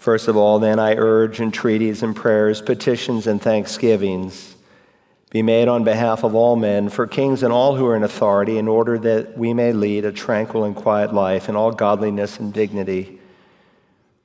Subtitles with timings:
[0.00, 4.56] First of all, then, I urge entreaties and prayers, petitions and thanksgivings
[5.28, 8.56] be made on behalf of all men, for kings and all who are in authority,
[8.56, 12.50] in order that we may lead a tranquil and quiet life in all godliness and
[12.54, 13.20] dignity.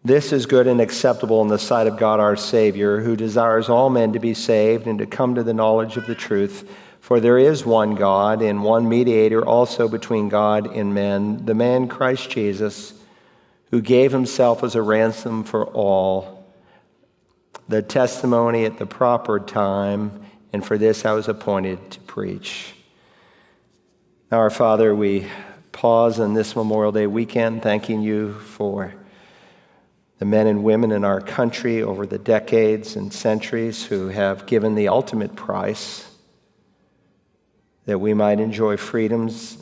[0.01, 3.89] This is good and acceptable in the sight of God our Savior, who desires all
[3.89, 6.73] men to be saved and to come to the knowledge of the truth.
[7.01, 11.89] For there is one God and one mediator also between God and men, the man
[11.89, 12.93] Christ Jesus,
[13.75, 16.47] who gave himself as a ransom for all.
[17.67, 22.73] The testimony at the proper time and for this I was appointed to preach.
[24.31, 25.27] Now, our Father, we
[25.73, 28.93] pause on this Memorial Day weekend thanking you for
[30.19, 34.75] the men and women in our country over the decades and centuries who have given
[34.75, 36.09] the ultimate price
[37.83, 39.61] that we might enjoy freedoms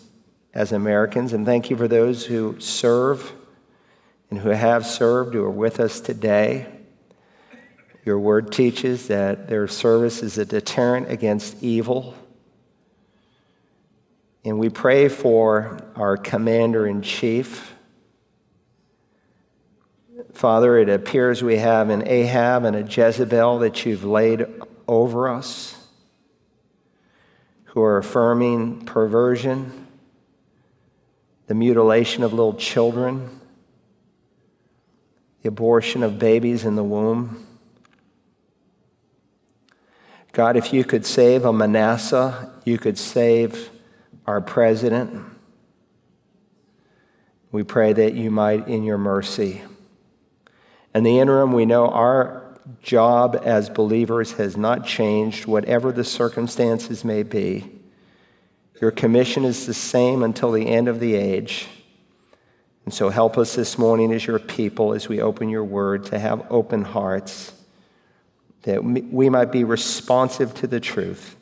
[0.54, 1.34] as Americans.
[1.34, 3.34] And thank you for those who serve
[4.34, 6.66] and who have served, who are with us today.
[8.04, 12.16] Your word teaches that their service is a deterrent against evil.
[14.44, 17.76] And we pray for our commander in chief.
[20.34, 24.48] Father, it appears we have an Ahab and a Jezebel that you've laid
[24.88, 25.78] over us
[27.66, 29.86] who are affirming perversion,
[31.46, 33.42] the mutilation of little children,
[35.44, 37.46] the abortion of babies in the womb.
[40.32, 43.70] God, if you could save a Manasseh, you could save
[44.26, 45.24] our president.
[47.52, 49.62] We pray that you might in your mercy.
[50.96, 57.04] In the interim, we know our job as believers has not changed, whatever the circumstances
[57.04, 57.70] may be.
[58.80, 61.68] Your commission is the same until the end of the age.
[62.86, 66.20] And so help us this morning as your people as we open your word to
[66.20, 67.54] have open hearts
[68.64, 71.36] that we might be responsive to the truth.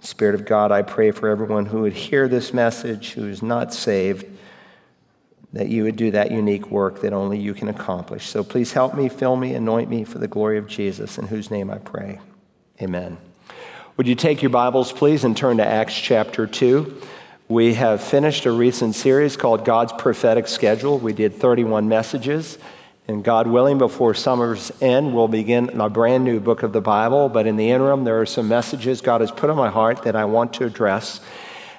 [0.00, 3.72] Spirit of God, I pray for everyone who would hear this message, who is not
[3.72, 4.26] saved,
[5.52, 8.26] that you would do that unique work that only you can accomplish.
[8.26, 11.50] So please help me, fill me, anoint me for the glory of Jesus, in whose
[11.50, 12.20] name I pray.
[12.80, 13.16] Amen.
[13.96, 17.00] Would you take your Bibles, please, and turn to Acts chapter 2?
[17.50, 20.98] We have finished a recent series called God's Prophetic Schedule.
[20.98, 22.58] We did 31 messages.
[23.06, 27.30] And God willing, before summer's end, we'll begin a brand new book of the Bible.
[27.30, 30.14] But in the interim, there are some messages God has put on my heart that
[30.14, 31.22] I want to address.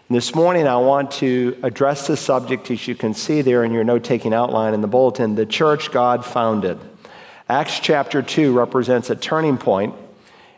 [0.08, 3.72] And this morning, I want to address the subject, as you can see there in
[3.72, 6.80] your note taking outline in the bulletin the church God founded.
[7.48, 9.94] Acts chapter 2 represents a turning point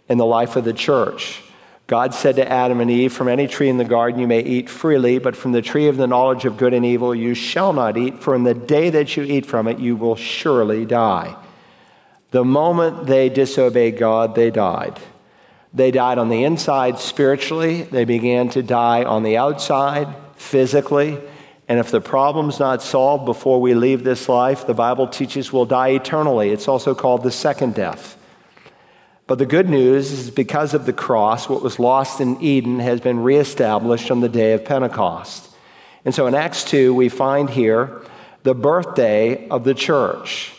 [0.07, 1.43] in the life of the church.
[1.91, 4.69] God said to Adam and Eve, From any tree in the garden you may eat
[4.69, 7.97] freely, but from the tree of the knowledge of good and evil you shall not
[7.97, 11.35] eat, for in the day that you eat from it you will surely die.
[12.29, 15.01] The moment they disobeyed God, they died.
[15.73, 20.07] They died on the inside spiritually, they began to die on the outside
[20.37, 21.19] physically.
[21.67, 25.65] And if the problem's not solved before we leave this life, the Bible teaches we'll
[25.65, 26.51] die eternally.
[26.51, 28.17] It's also called the second death.
[29.27, 32.99] But the good news is because of the cross, what was lost in Eden has
[32.99, 35.49] been reestablished on the day of Pentecost.
[36.03, 38.01] And so in Acts 2, we find here
[38.43, 40.53] the birthday of the church.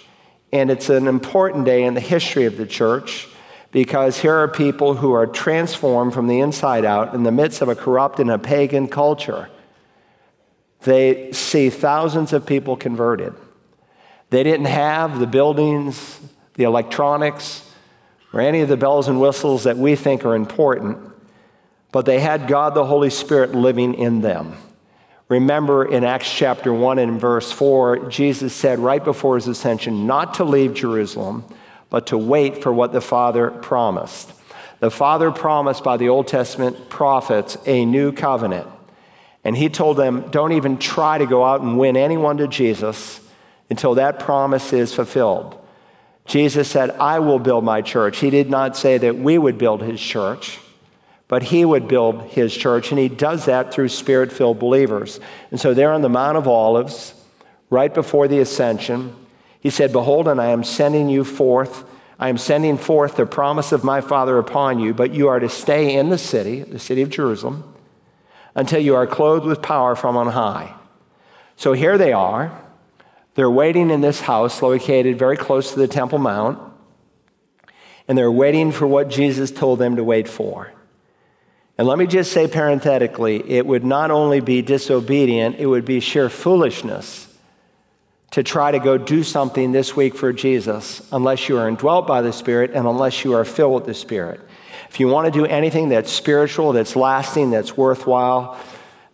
[0.53, 3.28] And it's an important day in the history of the church
[3.72, 7.69] because here are people who are transformed from the inside out in the midst of
[7.69, 9.49] a corrupt and a pagan culture.
[10.83, 13.34] They see thousands of people converted.
[14.31, 16.21] They didn't have the buildings,
[16.55, 17.69] the electronics,
[18.32, 20.98] or any of the bells and whistles that we think are important,
[21.91, 24.56] but they had God the Holy Spirit living in them.
[25.28, 30.34] Remember in Acts chapter 1 and verse 4, Jesus said right before his ascension not
[30.34, 31.44] to leave Jerusalem,
[31.91, 34.32] but to wait for what the Father promised.
[34.81, 38.66] The Father promised by the Old Testament prophets a new covenant.
[39.44, 43.21] And he told them, don't even try to go out and win anyone to Jesus
[43.71, 45.59] until that promise is fulfilled.
[46.27, 48.19] Jesus said, I will build my church.
[48.19, 50.59] He did not say that we would build his church,
[51.28, 52.91] but he would build his church.
[52.91, 55.19] And he does that through spirit filled believers.
[55.51, 57.15] And so, there on the Mount of Olives,
[57.71, 59.16] right before the ascension,
[59.60, 61.84] he said, Behold, and I am sending you forth.
[62.19, 65.48] I am sending forth the promise of my Father upon you, but you are to
[65.48, 67.65] stay in the city, the city of Jerusalem,
[68.54, 70.74] until you are clothed with power from on high.
[71.57, 72.61] So here they are.
[73.34, 76.59] They're waiting in this house located very close to the Temple Mount,
[78.07, 80.73] and they're waiting for what Jesus told them to wait for.
[81.79, 86.01] And let me just say parenthetically, it would not only be disobedient, it would be
[86.01, 87.29] sheer foolishness
[88.33, 92.23] to try to go do something this week for Jesus unless you are indwelt by
[92.23, 94.41] the Spirit and unless you are filled with the Spirit.
[94.89, 98.59] If you want to do anything that's spiritual, that's lasting, that's worthwhile,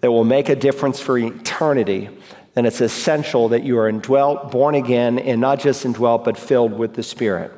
[0.00, 2.10] that will make a difference for eternity,
[2.58, 6.76] then it's essential that you are indwelt, born again, and not just indwelt, but filled
[6.76, 7.52] with the Spirit.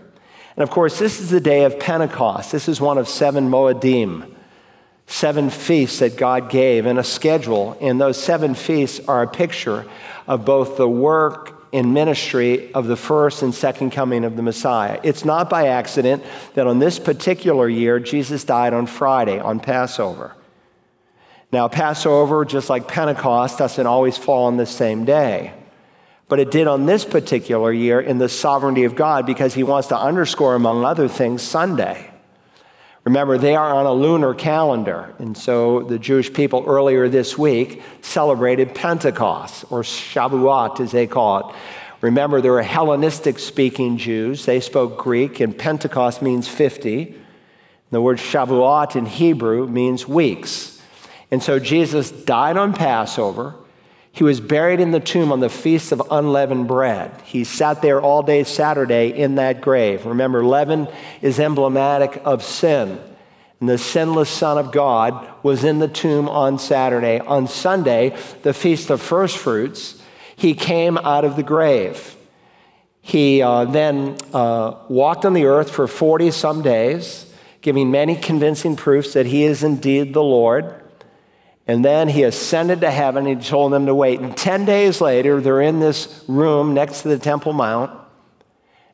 [0.57, 2.53] And of course, this is the day of Pentecost.
[2.53, 4.31] This is one of seven Moedim,
[5.07, 7.79] seven feasts that God gave in a schedule.
[7.81, 9.87] And those seven feasts are a picture
[10.27, 15.01] of both the work and ministry of the first and second coming of the Messiah.
[15.03, 16.23] It's not by accident
[16.57, 20.35] that on this particular year, Jesus died on Friday, on Passover.
[21.53, 25.53] Now, Passover, just like Pentecost, doesn't always fall on the same day.
[26.29, 29.89] But it did on this particular year in the sovereignty of God because he wants
[29.89, 32.09] to underscore, among other things, Sunday.
[33.03, 35.13] Remember, they are on a lunar calendar.
[35.19, 41.51] And so the Jewish people earlier this week celebrated Pentecost, or Shavuot as they call
[41.51, 41.57] it.
[42.01, 44.47] Remember, there were Hellenistic speaking Jews.
[44.47, 47.15] They spoke Greek, and Pentecost means 50.
[47.91, 50.80] The word Shavuot in Hebrew means weeks.
[51.31, 53.55] And so Jesus died on Passover.
[54.13, 57.13] He was buried in the tomb on the Feast of Unleavened Bread.
[57.25, 60.05] He sat there all day Saturday in that grave.
[60.05, 60.89] Remember, leaven
[61.23, 63.01] is emblematic of sin.
[63.61, 67.21] And the sinless Son of God was in the tomb on Saturday.
[67.21, 70.03] On Sunday, the Feast of First Fruits,
[70.35, 72.17] he came out of the grave.
[73.03, 78.77] He uh, then uh, walked on the earth for 40 some days, giving many convincing
[78.77, 80.75] proofs that he is indeed the Lord.
[81.71, 83.27] And then he ascended to heaven.
[83.27, 84.19] He told them to wait.
[84.19, 87.97] And 10 days later, they're in this room next to the Temple Mount.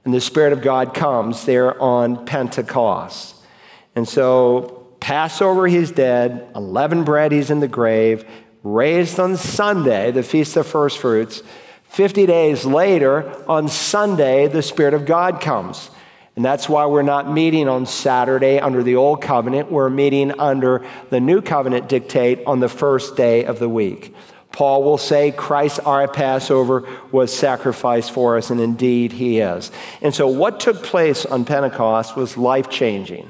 [0.05, 3.35] And the Spirit of God comes there on Pentecost.
[3.95, 6.51] And so, Passover, he's dead.
[6.55, 8.27] Unleavened bread, he's in the grave.
[8.63, 11.43] Raised on Sunday, the Feast of First Fruits.
[11.85, 15.89] 50 days later, on Sunday, the Spirit of God comes.
[16.37, 19.73] And that's why we're not meeting on Saturday under the old covenant.
[19.73, 24.15] We're meeting under the new covenant dictate on the first day of the week.
[24.53, 29.71] Paul will say, Christ, our Passover, was sacrificed for us, and indeed he is.
[30.01, 33.29] And so, what took place on Pentecost was life changing.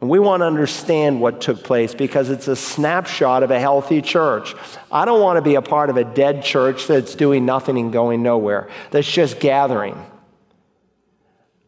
[0.00, 4.00] And we want to understand what took place because it's a snapshot of a healthy
[4.00, 4.54] church.
[4.90, 7.92] I don't want to be a part of a dead church that's doing nothing and
[7.92, 10.00] going nowhere, that's just gathering.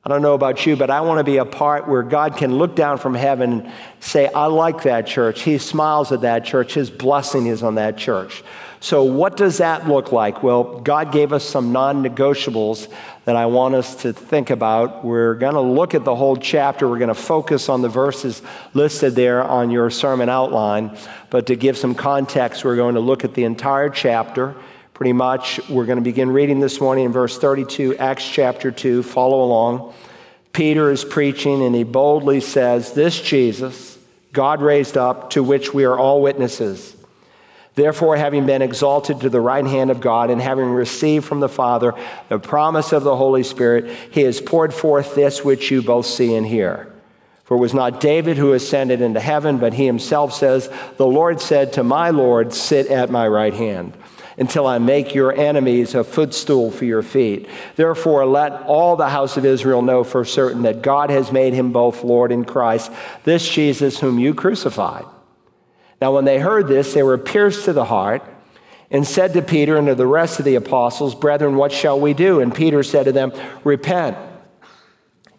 [0.05, 2.57] I don't know about you, but I want to be a part where God can
[2.57, 5.43] look down from heaven and say, I like that church.
[5.43, 6.75] He smiles at that church.
[6.75, 8.43] His blessing is on that church.
[8.81, 10.43] So, what does that look like?
[10.43, 12.93] Well, God gave us some non negotiables
[13.27, 15.05] that I want us to think about.
[15.05, 16.89] We're going to look at the whole chapter.
[16.89, 18.43] We're going to focus on the verses
[18.75, 20.99] listed there on your sermon outline.
[21.31, 24.57] But to give some context, we're going to look at the entire chapter
[25.03, 25.59] pretty much.
[25.69, 29.03] We're going to begin reading this morning in verse 32, Acts chapter 2.
[29.03, 29.95] Follow along.
[30.53, 33.99] Peter is preaching, and he boldly says, This Jesus,
[34.33, 36.95] God raised up, to which we are all witnesses.
[37.75, 41.49] Therefore, having been exalted to the right hand of God and having received from the
[41.49, 41.95] Father
[42.29, 46.37] the promise of the Holy Spirit, he has poured forth this which you both see
[46.37, 46.93] and hear.
[47.43, 51.41] For it was not David who ascended into heaven, but he himself says, The Lord
[51.41, 53.95] said to my Lord, Sit at my right hand
[54.39, 57.49] until I make your enemies a footstool for your feet.
[57.77, 61.73] Therefore, let all the house of Israel know for certain that God has made him
[61.73, 62.91] both Lord and Christ,
[63.25, 65.05] this Jesus whom you crucified.
[66.01, 68.23] Now, when they heard this, they were pierced to the heart
[68.91, 72.13] and said to Peter and to the rest of the apostles, Brethren, what shall we
[72.13, 72.41] do?
[72.41, 73.33] And Peter said to them,
[73.65, 74.17] Repent,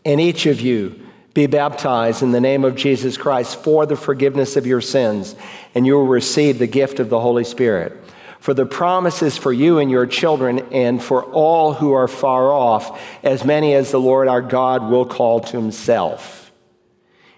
[0.05, 0.99] and each of you
[1.33, 5.35] be baptized in the name of Jesus Christ for the forgiveness of your sins,
[5.73, 8.02] and you will receive the gift of the Holy Spirit.
[8.43, 13.01] For the promises for you and your children and for all who are far off,
[13.23, 16.51] as many as the Lord our God will call to himself.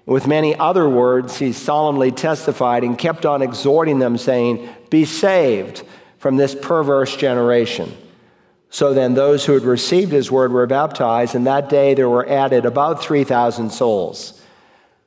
[0.08, 5.84] With many other words, he solemnly testified and kept on exhorting them, saying, Be saved
[6.18, 7.96] from this perverse generation.
[8.72, 12.28] So then, those who had received his word were baptized, and that day there were
[12.28, 14.42] added about 3,000 souls.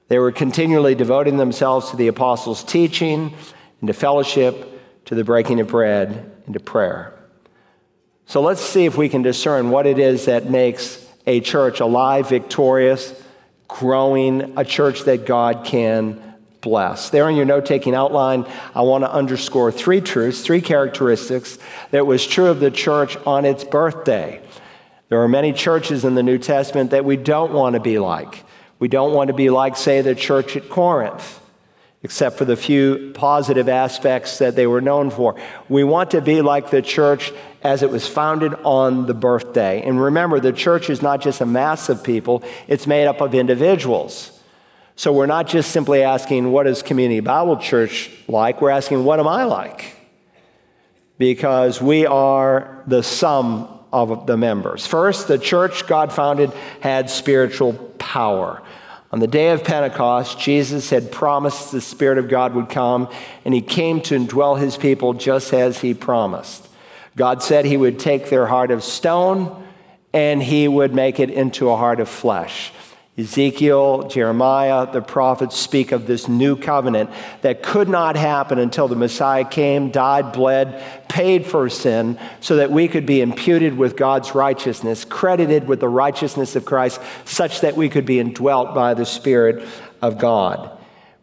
[0.06, 3.34] They were continually devoting themselves to the apostles' teaching
[3.80, 4.77] and to fellowship
[5.08, 7.14] to the breaking of bread and to prayer.
[8.26, 12.28] So let's see if we can discern what it is that makes a church alive,
[12.28, 13.14] victorious,
[13.68, 16.22] growing, a church that God can
[16.60, 17.08] bless.
[17.08, 21.58] There in your note taking outline, I want to underscore three truths, three characteristics
[21.90, 24.42] that was true of the church on its birthday.
[25.08, 28.44] There are many churches in the New Testament that we don't want to be like.
[28.78, 31.40] We don't want to be like, say, the church at Corinth.
[32.02, 35.34] Except for the few positive aspects that they were known for.
[35.68, 39.82] We want to be like the church as it was founded on the birthday.
[39.82, 43.34] And remember, the church is not just a mass of people, it's made up of
[43.34, 44.32] individuals.
[44.94, 48.60] So we're not just simply asking, what is Community Bible Church like?
[48.60, 49.96] We're asking, what am I like?
[51.18, 54.86] Because we are the sum of the members.
[54.86, 58.62] First, the church God founded had spiritual power.
[59.10, 63.08] On the day of Pentecost, Jesus had promised the Spirit of God would come,
[63.44, 66.68] and he came to indwell his people just as he promised.
[67.16, 69.64] God said he would take their heart of stone
[70.12, 72.72] and he would make it into a heart of flesh.
[73.18, 77.10] Ezekiel, Jeremiah, the prophets speak of this new covenant
[77.42, 82.70] that could not happen until the Messiah came, died, bled, paid for sin, so that
[82.70, 87.76] we could be imputed with God's righteousness, credited with the righteousness of Christ, such that
[87.76, 89.66] we could be indwelt by the Spirit
[90.00, 90.70] of God.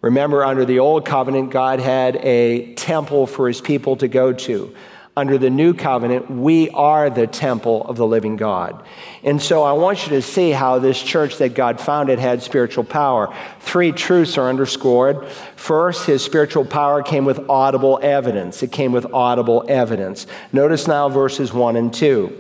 [0.02, 4.76] Remember, under the old covenant, God had a temple for his people to go to
[5.18, 8.84] under the new covenant, we are the temple of the living God.
[9.24, 12.84] And so I want you to see how this church that God founded had spiritual
[12.84, 13.34] power.
[13.62, 15.26] Three truths are underscored.
[15.56, 18.62] First, his spiritual power came with audible evidence.
[18.62, 20.28] It came with audible evidence.
[20.52, 22.38] Notice now verses 1 and 2.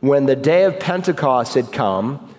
[0.00, 2.34] When the day of Pentecost had come,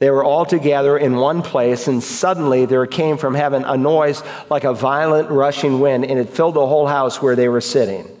[0.00, 4.22] they were all together in one place, and suddenly there came from heaven a noise
[4.50, 8.17] like a violent rushing wind, and it filled the whole house where they were sitting.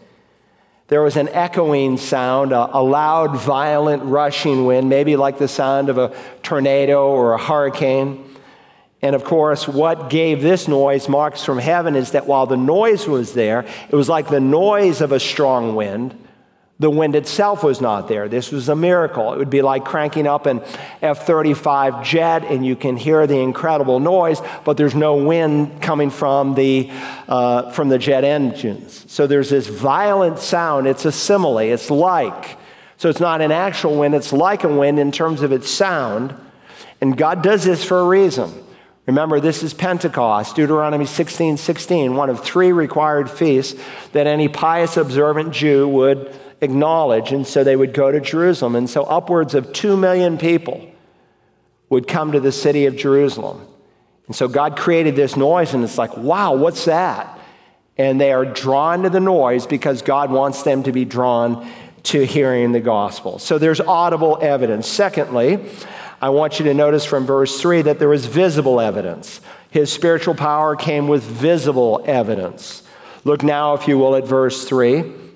[0.88, 5.90] There was an echoing sound, a, a, loud, violent, rushing wind, maybe like the sound
[5.90, 8.24] of a tornado or a hurricane.
[9.02, 13.06] And of course, what gave this noise marks from heaven is that while the noise
[13.06, 16.27] was there, it was like the noise of a strong wind
[16.80, 18.28] the wind itself was not there.
[18.28, 19.32] This was a miracle.
[19.32, 20.62] It would be like cranking up an
[21.02, 26.10] F 35 jet and you can hear the incredible noise, but there's no wind coming
[26.10, 26.88] from the,
[27.26, 29.04] uh, from the jet engines.
[29.08, 30.86] So there's this violent sound.
[30.86, 32.56] It's a simile, it's like.
[32.96, 36.34] So it's not an actual wind, it's like a wind in terms of its sound.
[37.00, 38.52] And God does this for a reason.
[39.06, 43.80] Remember, this is Pentecost, Deuteronomy 16 16, one of three required feasts
[44.12, 47.32] that any pious observant Jew would acknowledge.
[47.32, 48.74] And so they would go to Jerusalem.
[48.74, 50.90] And so upwards of two million people
[51.88, 53.66] would come to the city of Jerusalem.
[54.26, 57.38] And so God created this noise, and it's like, wow, what's that?
[57.96, 61.68] And they are drawn to the noise because God wants them to be drawn
[62.04, 63.38] to hearing the gospel.
[63.38, 64.86] So there's audible evidence.
[64.86, 65.58] Secondly,
[66.20, 69.40] I want you to notice from verse 3 that there was visible evidence.
[69.70, 72.82] His spiritual power came with visible evidence.
[73.24, 75.27] Look now, if you will, at verse 3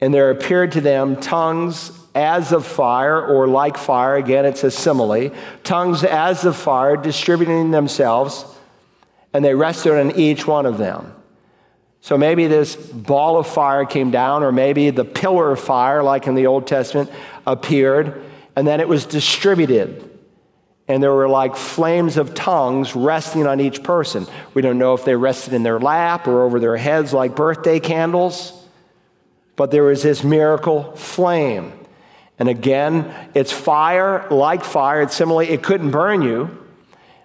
[0.00, 4.16] and there appeared to them tongues as of fire, or like fire.
[4.16, 5.30] Again, it's a simile.
[5.64, 8.46] Tongues as of fire, distributing themselves,
[9.34, 11.12] and they rested on each one of them.
[12.00, 16.26] So maybe this ball of fire came down, or maybe the pillar of fire, like
[16.26, 17.10] in the Old Testament,
[17.46, 18.22] appeared,
[18.54, 20.08] and then it was distributed.
[20.88, 24.26] And there were like flames of tongues resting on each person.
[24.54, 27.80] We don't know if they rested in their lap or over their heads like birthday
[27.80, 28.52] candles.
[29.56, 31.72] But there was this miracle flame.
[32.38, 35.02] And again, it's fire like fire.
[35.02, 35.40] It's simile.
[35.40, 36.64] It couldn't burn you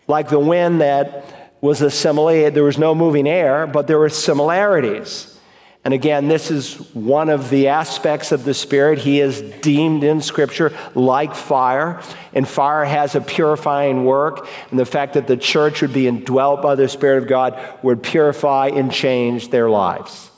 [0.08, 2.50] like the wind that was a simile.
[2.50, 5.38] There was no moving air, but there were similarities.
[5.84, 9.00] And again, this is one of the aspects of the Spirit.
[9.00, 12.02] He is deemed in Scripture like fire,
[12.34, 14.48] and fire has a purifying work.
[14.70, 18.04] And the fact that the church would be indwelt by the Spirit of God would
[18.04, 20.31] purify and change their lives.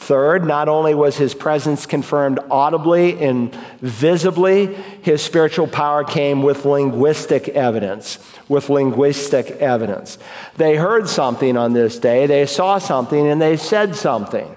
[0.00, 6.64] Third, not only was his presence confirmed audibly and visibly, his spiritual power came with
[6.64, 8.18] linguistic evidence.
[8.48, 10.16] With linguistic evidence.
[10.56, 14.56] They heard something on this day, they saw something, and they said something.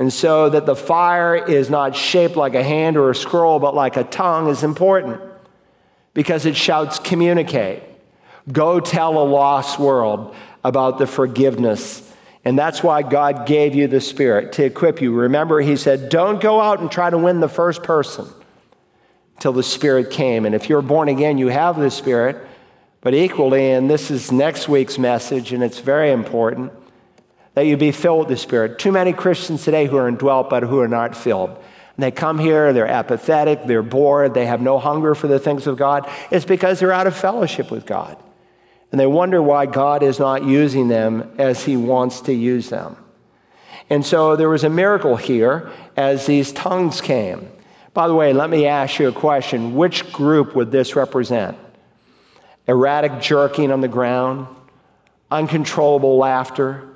[0.00, 3.72] And so that the fire is not shaped like a hand or a scroll, but
[3.72, 5.20] like a tongue is important
[6.12, 7.84] because it shouts, communicate.
[8.50, 12.05] Go tell a lost world about the forgiveness
[12.46, 15.12] and that's why God gave you the Spirit to equip you.
[15.12, 18.24] Remember, He said, don't go out and try to win the first person
[19.40, 20.46] till the Spirit came.
[20.46, 22.36] And if you're born again, you have the Spirit.
[23.00, 26.72] But equally, and this is next week's message, and it's very important,
[27.54, 28.78] that you be filled with the Spirit.
[28.78, 31.50] Too many Christians today who are indwelt, but who are not filled.
[31.50, 35.66] And they come here, they're apathetic, they're bored, they have no hunger for the things
[35.66, 36.08] of God.
[36.30, 38.16] It's because they're out of fellowship with God.
[38.90, 42.96] And they wonder why God is not using them as He wants to use them.
[43.90, 47.48] And so there was a miracle here as these tongues came.
[47.94, 49.74] By the way, let me ask you a question.
[49.74, 51.56] Which group would this represent?
[52.68, 54.48] Erratic jerking on the ground,
[55.30, 56.88] uncontrollable laughter,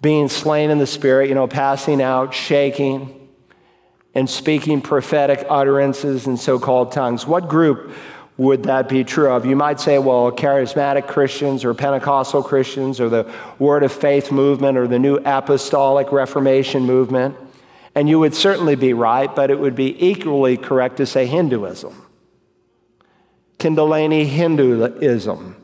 [0.00, 3.28] being slain in the Spirit, you know, passing out, shaking,
[4.14, 7.26] and speaking prophetic utterances in so called tongues.
[7.26, 7.94] What group
[8.36, 9.44] would that be true of?
[9.44, 14.78] You might say, well, charismatic Christians or Pentecostal Christians or the Word of Faith movement
[14.78, 17.36] or the New Apostolic Reformation movement.
[17.94, 21.94] And you would certainly be right, but it would be equally correct to say Hinduism.
[23.58, 25.56] Kundalini Hinduism.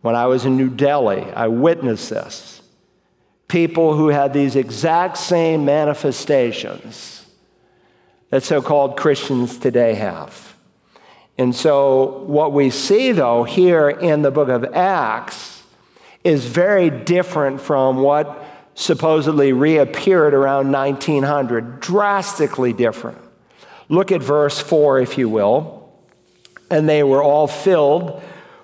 [0.00, 2.62] When I was in New Delhi, I witnessed this.
[3.48, 7.26] People who had these exact same manifestations
[8.30, 10.47] that so called Christians today have.
[11.38, 15.62] And so, what we see, though, here in the book of Acts
[16.24, 23.18] is very different from what supposedly reappeared around 1900, drastically different.
[23.88, 25.92] Look at verse 4, if you will.
[26.70, 28.20] And they were all filled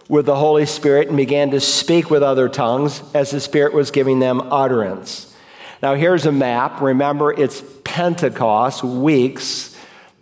[0.08, 3.92] with the Holy Spirit and began to speak with other tongues as the Spirit was
[3.92, 5.34] giving them utterance.
[5.80, 6.80] Now, here's a map.
[6.80, 9.73] Remember, it's Pentecost weeks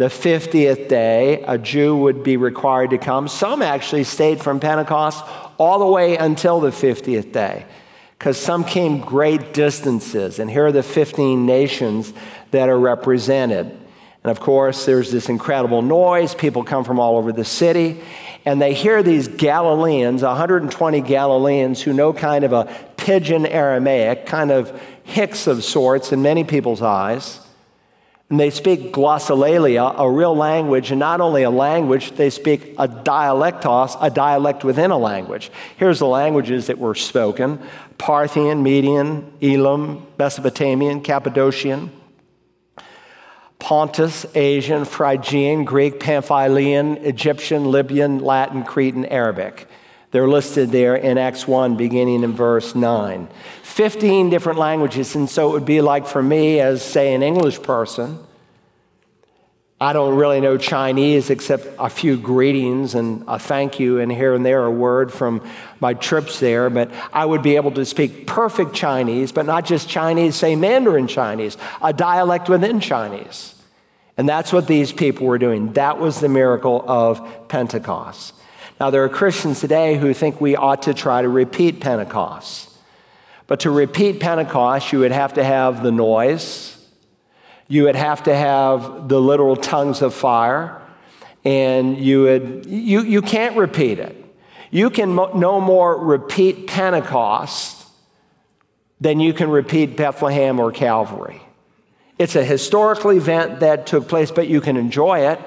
[0.03, 3.29] the 50th day, a Jew would be required to come.
[3.29, 5.25] Some actually stayed from Pentecost
[5.59, 7.65] all the way until the 50th day,
[8.19, 10.41] because some came great distances.
[10.41, 12.13] And here are the 15 nations
[12.51, 13.67] that are represented.
[14.25, 16.35] And of course, there's this incredible noise.
[16.35, 18.01] People come from all over the city,
[18.45, 22.65] and they hear these Galileans, 120 Galileans, who know kind of a
[22.97, 27.39] pidgin Aramaic, kind of hicks of sorts in many people's eyes.
[28.33, 32.89] And they speak glossolalia, a real language, and not only a language, they speak a
[32.89, 35.53] dialectos, a dialect within a language.
[35.77, 37.61] Here's the languages that were spoken
[37.99, 41.91] Parthian, Median, Elam, Mesopotamian, Cappadocian,
[43.59, 49.69] Pontus, Asian, Phrygian, Greek, Pamphylian, Egyptian, Libyan, Latin, Cretan, Arabic.
[50.13, 53.29] They're listed there in Acts 1, beginning in verse 9.
[53.63, 55.15] 15 different languages.
[55.15, 58.19] And so it would be like for me, as say an English person,
[59.81, 64.35] I don't really know Chinese except a few greetings and a thank you and here
[64.35, 65.45] and there a word from
[65.81, 69.89] my trips there, but I would be able to speak perfect Chinese, but not just
[69.89, 73.55] Chinese, say Mandarin Chinese, a dialect within Chinese.
[74.17, 75.73] And that's what these people were doing.
[75.73, 78.35] That was the miracle of Pentecost.
[78.83, 82.69] Now, there are Christians today who think we ought to try to repeat Pentecost.
[83.47, 86.85] But to repeat Pentecost, you would have to have the noise,
[87.69, 90.83] you would have to have the literal tongues of fire,
[91.45, 94.17] and you would you, you can't repeat it.
[94.73, 97.87] You can mo- no more repeat Pentecost
[99.01, 101.41] than you can repeat Bethlehem or Calvary.
[102.19, 105.39] It's a historical event that took place, but you can enjoy it.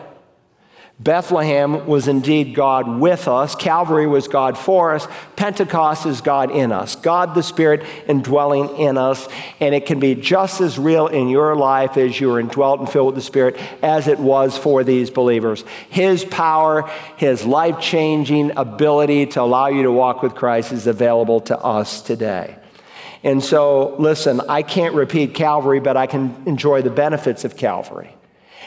[0.97, 3.53] Bethlehem was indeed God with us.
[3.53, 5.05] Calvary was God for us.
[5.35, 6.95] Pentecost is God in us.
[6.95, 9.27] God the Spirit indwelling in us.
[9.59, 12.89] And it can be just as real in your life as you are indwelt and
[12.89, 15.65] filled with the Spirit as it was for these believers.
[15.89, 21.41] His power, His life changing ability to allow you to walk with Christ is available
[21.41, 22.55] to us today.
[23.21, 28.15] And so, listen, I can't repeat Calvary, but I can enjoy the benefits of Calvary.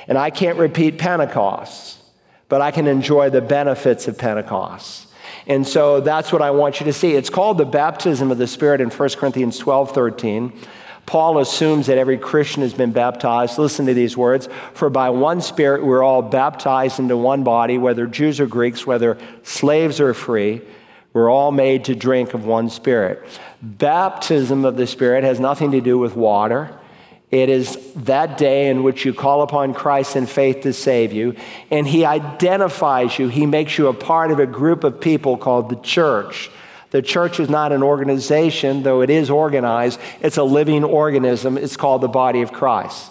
[0.07, 1.99] And I can't repeat Pentecost
[2.49, 5.07] but I can enjoy the benefits of Pentecost.
[5.47, 7.13] And so that's what I want you to see.
[7.13, 10.53] It's called the baptism of the Spirit in 1 Corinthians 12 13.
[11.07, 13.59] Paul assumes that every Christian has been baptized.
[13.59, 18.07] Listen to these words For by one Spirit we're all baptized into one body, whether
[18.07, 20.61] Jews or Greeks, whether slaves or free.
[21.15, 23.23] We're all made to drink of one Spirit.
[23.63, 26.79] Baptism of the Spirit has nothing to do with water.
[27.31, 31.37] It is that day in which you call upon Christ in faith to save you,
[31.71, 33.29] and He identifies you.
[33.29, 36.51] He makes you a part of a group of people called the church.
[36.91, 41.59] The church is not an organization, though it is organized, it's a living organism.
[41.59, 43.11] It's called the body of Christ.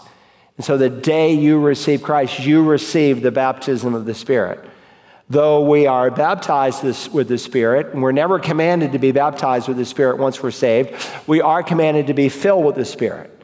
[0.58, 4.68] And so the day you receive Christ, you receive the baptism of the Spirit.
[5.30, 9.78] Though we are baptized with the Spirit, and we're never commanded to be baptized with
[9.78, 10.96] the Spirit once we're saved,
[11.28, 13.37] we are commanded to be filled with the Spirit.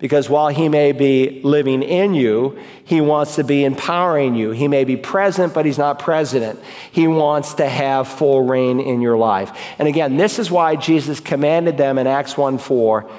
[0.00, 4.50] Because while he may be living in you, he wants to be empowering you.
[4.50, 6.58] He may be present, but he's not president.
[6.90, 9.52] He wants to have full reign in your life.
[9.78, 13.10] And again, this is why Jesus commanded them in Acts 1 4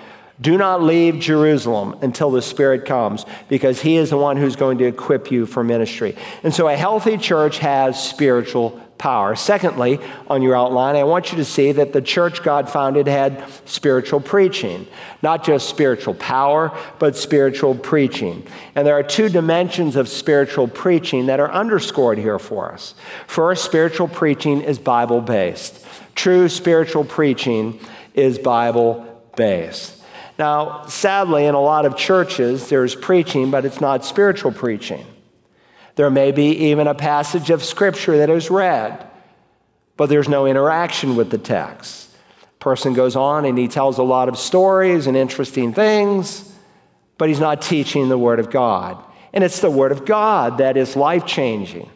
[0.42, 4.80] do not leave Jerusalem until the Spirit comes, because He is the one who's going
[4.80, 6.16] to equip you for ministry.
[6.42, 9.36] And so a healthy church has spiritual power.
[9.36, 13.44] Secondly, on your outline, I want you to see that the church God founded had
[13.66, 14.86] spiritual preaching.
[15.24, 18.46] Not just spiritual power, but spiritual preaching.
[18.76, 22.94] And there are two dimensions of spiritual preaching that are underscored here for us.
[23.26, 25.84] First, spiritual preaching is Bible based.
[26.14, 27.80] True spiritual preaching
[28.14, 29.98] is Bible based.
[30.38, 35.06] Now, sadly, in a lot of churches, there's preaching, but it's not spiritual preaching.
[35.96, 39.06] There may be even a passage of scripture that is read,
[39.98, 42.10] but there's no interaction with the text.
[42.60, 46.54] Person goes on and he tells a lot of stories and interesting things,
[47.18, 49.04] but he's not teaching the Word of God.
[49.34, 51.90] And it's the Word of God that is life changing.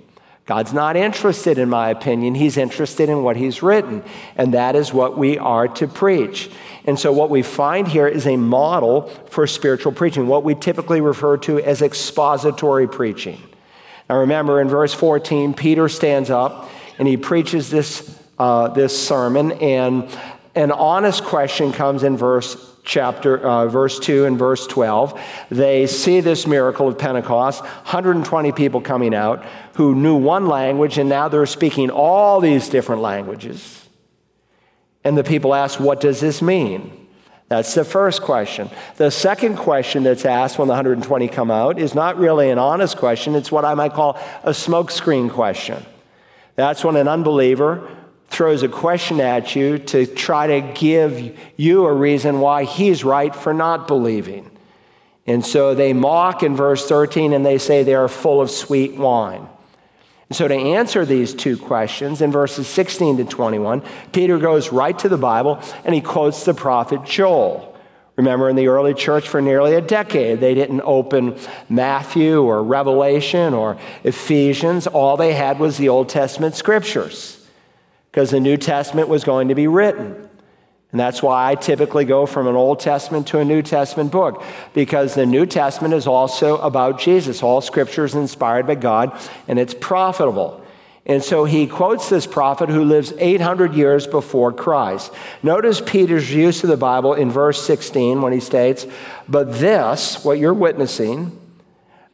[0.46, 2.36] God's not interested, in my opinion.
[2.36, 4.04] He's interested in what He's written,
[4.36, 6.52] and that is what we are to preach.
[6.86, 11.02] And so, what we find here is a model for spiritual preaching, what we typically
[11.02, 13.42] refer to as expository preaching.
[14.10, 19.54] Now, remember in verse 14, Peter stands up and he preaches this, uh, this sermon,
[19.54, 20.10] and
[20.54, 26.20] an honest question comes in verse chapter uh, verse 2 and verse 12 they see
[26.20, 31.48] this miracle of pentecost 120 people coming out who knew one language and now they're
[31.48, 33.90] speaking all these different languages.
[35.04, 37.05] And the people ask what does this mean
[37.48, 41.94] that's the first question the second question that's asked when the 120 come out is
[41.94, 45.86] not really an honest question it's what i might call a smokescreen question
[46.56, 47.90] that's when an unbeliever
[48.28, 53.36] throws a question at you to try to give you a reason why he's right
[53.36, 54.50] for not believing.
[55.28, 58.96] And so they mock in verse 13 and they say they are full of sweet
[58.96, 59.48] wine.
[60.30, 64.98] And so, to answer these two questions, in verses 16 to 21, Peter goes right
[65.00, 67.74] to the Bible and he quotes the prophet Joel.
[68.16, 73.54] Remember, in the early church for nearly a decade, they didn't open Matthew or Revelation
[73.54, 74.88] or Ephesians.
[74.88, 77.46] All they had was the Old Testament scriptures
[78.10, 80.30] because the New Testament was going to be written.
[80.92, 84.44] And that's why I typically go from an Old Testament to a New Testament book,
[84.74, 87.44] because the New Testament is also about Jesus.
[87.44, 89.18] All scripture is inspired by God,
[89.48, 90.66] and it's profitable.
[91.06, 95.14] And so he quotes this prophet who lives 800 years before Christ.
[95.44, 98.88] Notice Peter's use of the Bible in verse 16 when he states,
[99.28, 101.40] But this, what you're witnessing,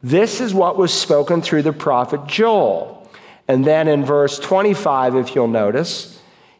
[0.02, 3.08] this is what was spoken through the prophet Joel.
[3.48, 6.11] And then in verse 25, if you'll notice,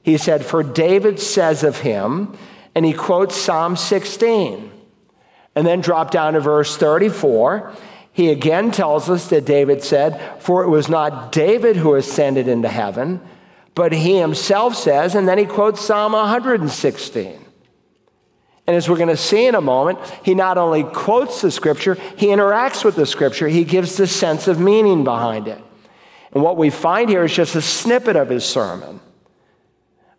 [0.02, 2.36] he said, For David says of him,
[2.74, 4.70] and he quotes Psalm 16.
[5.54, 7.72] And then drop down to verse 34.
[8.12, 12.68] He again tells us that David said, For it was not David who ascended into
[12.68, 13.20] heaven,
[13.74, 17.38] but he himself says, and then he quotes Psalm 116.
[18.66, 21.94] And as we're going to see in a moment, he not only quotes the scripture,
[22.16, 25.60] he interacts with the scripture, he gives the sense of meaning behind it.
[26.32, 29.00] And what we find here is just a snippet of his sermon.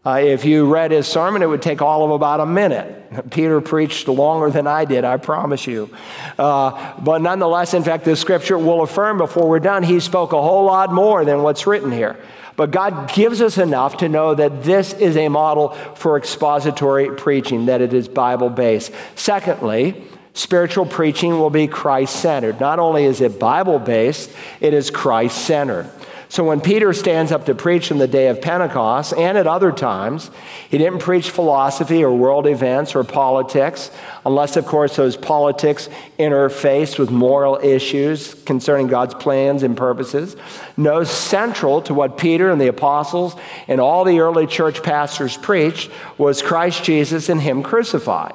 [0.06, 3.30] Uh, if you read his sermon, it would take all of about a minute.
[3.32, 5.90] Peter preached longer than I did, I promise you.
[6.38, 10.42] Uh, but nonetheless, in fact, the scripture will affirm before we're done, he spoke a
[10.42, 12.18] whole lot more than what's written here.
[12.58, 17.68] But God gives us enough to know that this is a model for expository preaching,
[17.68, 18.92] that it is Bible based.
[19.16, 22.60] Secondly, spiritual preaching will be Christ centered.
[22.60, 25.90] Not only is it Bible based, it is Christ centered.
[26.34, 29.72] So when Peter stands up to preach on the day of Pentecost and at other
[29.72, 30.32] times,
[30.68, 33.92] he didn't preach philosophy or world events or politics,
[34.26, 40.36] unless, of course, those politics interfaced with moral issues concerning God's plans and purposes.
[40.76, 43.36] No, central to what Peter and the apostles
[43.68, 48.34] and all the early church pastors preached was Christ Jesus and Him crucified.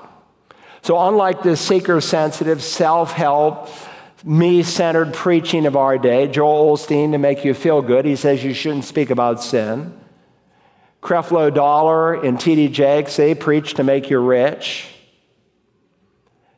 [0.82, 3.68] So, unlike this seeker sensitive, self help,
[4.24, 8.42] me centered preaching of our day, Joel Osteen, to make you feel good, he says
[8.42, 9.98] you shouldn't speak about sin.
[11.02, 12.68] Creflo Dollar and T.D.
[12.68, 14.88] Jakes, they preach to make you rich.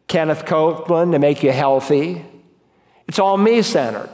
[0.08, 2.24] Kenneth Copeland to make you healthy.
[3.06, 4.10] It's all me centered.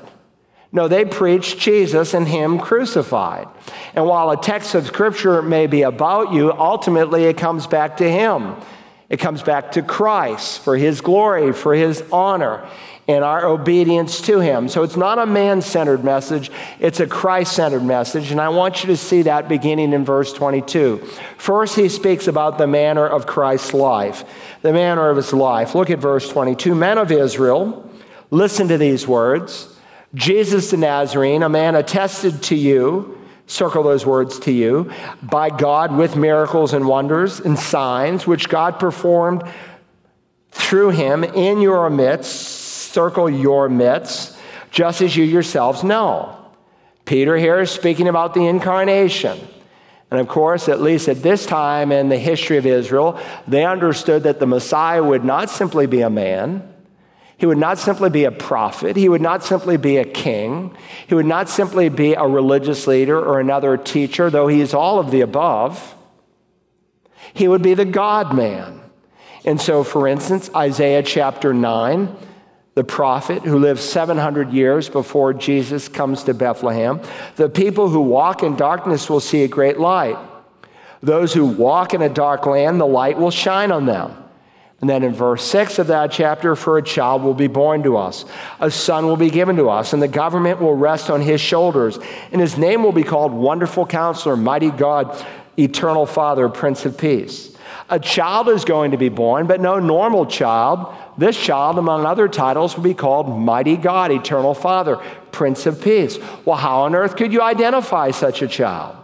[0.73, 3.49] No, they preach Jesus and Him crucified.
[3.95, 8.11] And while a text of Scripture may be about you, ultimately it comes back to
[8.11, 8.57] Him.
[9.09, 12.69] It comes back to Christ for His glory, for His honor
[13.09, 14.69] and our obedience to Him.
[14.69, 18.31] So it's not a man centered message, it's a Christ centered message.
[18.31, 20.99] And I want you to see that beginning in verse 22.
[21.39, 24.25] First, he speaks about the manner of Christ's life,
[24.63, 25.75] the manner of his life.
[25.75, 26.75] Look at verse 22.
[26.75, 27.89] Men of Israel,
[28.31, 29.73] listen to these words
[30.15, 33.13] Jesus the Nazarene, a man attested to you.
[33.49, 34.91] Circle those words to you
[35.23, 39.45] by God with miracles and wonders and signs which God performed
[40.51, 42.56] through him in your midst
[42.97, 44.35] circle your midst,
[44.71, 46.35] just as you yourselves know.
[47.05, 49.39] Peter here is speaking about the incarnation.
[50.11, 54.23] And of course, at least at this time in the history of Israel, they understood
[54.23, 56.73] that the Messiah would not simply be a man,
[57.37, 60.75] he would not simply be a prophet, he would not simply be a king,
[61.07, 64.99] he would not simply be a religious leader or another teacher, though he is all
[64.99, 65.95] of the above.
[67.35, 68.81] He would be the God man.
[69.45, 72.17] And so, for instance, Isaiah chapter 9,
[72.77, 77.01] the prophet who lived 700 years before Jesus comes to Bethlehem,
[77.37, 80.19] the people who walk in darkness will see a great light.
[81.03, 84.23] Those who walk in a dark land, the light will shine on them.
[84.83, 87.97] And then in verse 6 of that chapter, for a child will be born to
[87.97, 88.27] us,
[88.61, 91.99] a son will be given to us, and the government will rest on his shoulders.
[92.31, 95.25] And his name will be called Wonderful Counselor, Mighty God,
[95.59, 97.56] Eternal Father, Prince of Peace.
[97.89, 100.95] A child is going to be born, but no normal child.
[101.17, 104.97] This child, among other titles, will be called Mighty God, Eternal Father,
[105.33, 106.19] Prince of Peace.
[106.45, 108.97] Well, how on earth could you identify such a child?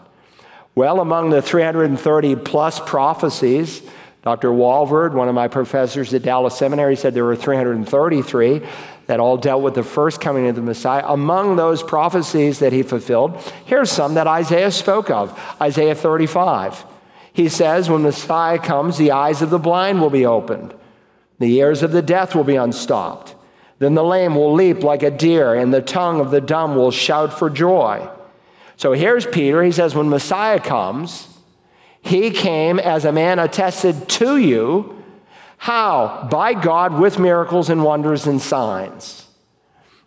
[0.74, 3.82] Well, among the 330 plus prophecies,
[4.22, 4.48] Dr.
[4.48, 8.62] Walvoord, one of my professors at Dallas Seminary, said there were 333
[9.06, 11.04] that all dealt with the first coming of the Messiah.
[11.06, 16.84] Among those prophecies that he fulfilled, here's some that Isaiah spoke of Isaiah 35.
[17.32, 20.74] He says, When Messiah comes, the eyes of the blind will be opened,
[21.38, 23.34] the ears of the deaf will be unstopped.
[23.78, 26.92] Then the lame will leap like a deer, and the tongue of the dumb will
[26.92, 28.08] shout for joy.
[28.76, 29.62] So here's Peter.
[29.62, 31.28] He says, When Messiah comes,
[32.00, 35.02] he came as a man attested to you.
[35.56, 36.28] How?
[36.30, 39.21] By God with miracles and wonders and signs.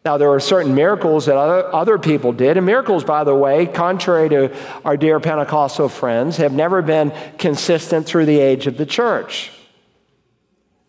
[0.06, 2.58] Now, there are certain miracles that other, other people did.
[2.58, 8.06] And miracles, by the way, contrary to our dear Pentecostal friends, have never been consistent
[8.06, 9.52] through the age of the church.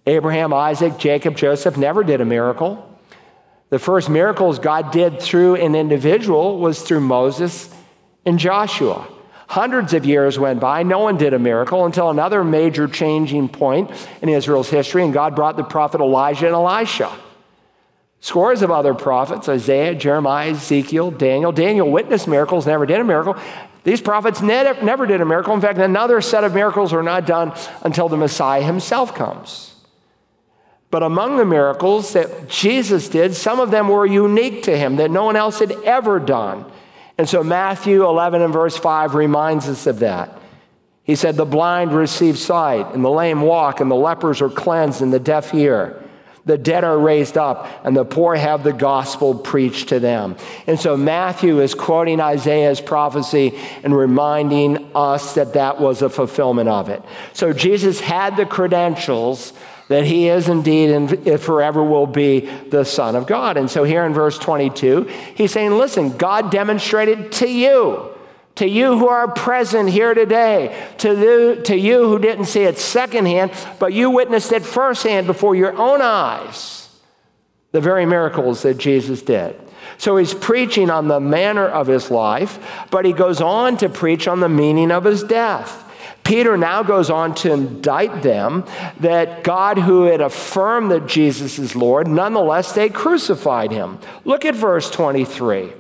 [0.07, 2.87] Abraham, Isaac, Jacob, Joseph never did a miracle.
[3.71, 7.75] The first miracles God did through an individual was through Moses
[8.27, 9.09] and Joshua.
[9.49, 10.83] Hundreds of years went by.
[10.83, 15.35] No one did a miracle until another major changing point in Israel's history, and God
[15.35, 17.11] brought the prophet Elijah and Elisha.
[18.27, 21.53] Scores of other prophets Isaiah, Jeremiah, Ezekiel, Daniel.
[21.53, 23.37] Daniel witnessed miracles, never did a miracle.
[23.85, 25.55] These prophets never, did a miracle.
[25.55, 29.77] In fact, another set of miracles were not done until the Messiah himself comes.
[30.91, 35.13] But among the miracles that Jesus did, some of them were unique to him that
[35.13, 36.65] no one else had ever done.
[37.19, 40.37] And so Matthew 11 and verse 5 reminds us of that.
[41.05, 45.01] He said, The blind receive sight, and the lame walk, and the lepers are cleansed,
[45.01, 46.03] and the deaf hear.
[46.47, 50.37] The dead are raised up, and the poor have the gospel preached to them.
[50.69, 56.69] And so Matthew is quoting Isaiah's prophecy and reminding us that that was a fulfillment
[56.69, 57.03] of it.
[57.33, 59.53] So Jesus had the credentials
[59.89, 63.57] that he is indeed and forever will be the Son of God.
[63.57, 65.03] And so here in verse 22,
[65.35, 68.16] he's saying, Listen, God demonstrated to you,
[68.57, 72.79] to you who are present here today, to, the, to you who didn't see it
[72.79, 76.89] secondhand, but you witnessed it firsthand before your own eyes,
[77.73, 79.61] the very miracles that Jesus did.
[79.99, 82.59] So he's preaching on the manner of his life,
[82.91, 85.85] but he goes on to preach on the meaning of his death.
[86.25, 88.65] Peter now goes on to indict them
[88.99, 93.99] that God, who had affirmed that Jesus is Lord, nonetheless they crucified him.
[94.25, 95.73] Look at verse 23.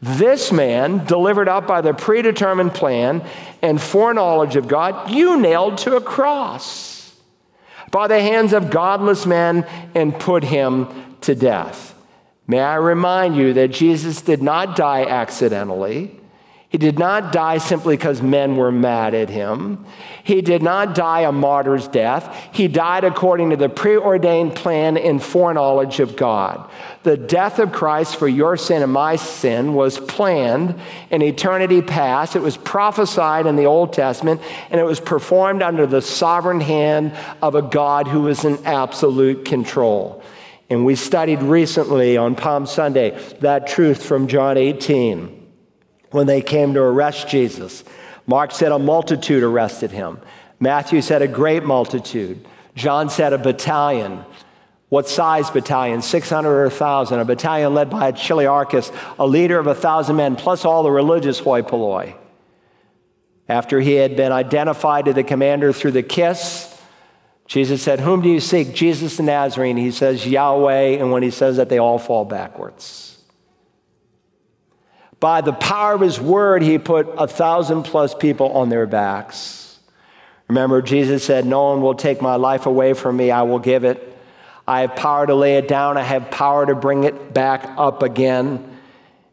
[0.00, 3.24] This man, delivered up by the predetermined plan
[3.62, 7.16] and foreknowledge of God, you nailed to a cross
[7.90, 11.94] by the hands of godless men and put him to death.
[12.46, 16.17] May I remind you that Jesus did not die accidentally.
[16.70, 19.86] He did not die simply because men were mad at him.
[20.22, 22.36] He did not die a martyr's death.
[22.52, 26.70] He died according to the preordained plan and foreknowledge of God.
[27.04, 30.78] The death of Christ for your sin and my sin was planned
[31.08, 32.36] in eternity past.
[32.36, 37.16] It was prophesied in the Old Testament, and it was performed under the sovereign hand
[37.40, 40.22] of a God who is in absolute control.
[40.68, 45.37] And we studied recently on Palm Sunday that truth from John 18
[46.10, 47.84] when they came to arrest Jesus.
[48.26, 50.18] Mark said a multitude arrested him.
[50.60, 52.46] Matthew said a great multitude.
[52.74, 54.24] John said a battalion.
[54.88, 56.02] What size battalion?
[56.02, 57.18] 600 or 1,000.
[57.18, 60.90] A battalion led by a Chiliarchus, a leader of a thousand men, plus all the
[60.90, 62.14] religious hoi polloi.
[63.48, 66.74] After he had been identified to the commander through the kiss,
[67.46, 68.74] Jesus said, Whom do you seek?
[68.74, 69.78] Jesus the Nazarene.
[69.78, 70.98] He says, Yahweh.
[70.98, 73.07] And when he says that, they all fall backwards.
[75.20, 79.78] By the power of his word, he put a thousand plus people on their backs.
[80.48, 83.84] Remember, Jesus said, No one will take my life away from me, I will give
[83.84, 84.04] it.
[84.66, 88.02] I have power to lay it down, I have power to bring it back up
[88.02, 88.76] again.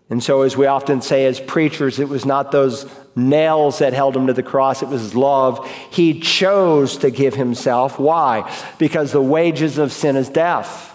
[0.10, 4.15] And so, as we often say as preachers, it was not those nails that held
[4.15, 5.67] him to the cross, it was his love.
[5.91, 7.98] He chose to give himself.
[8.00, 8.52] Why?
[8.78, 10.93] Because the wages of sin is death.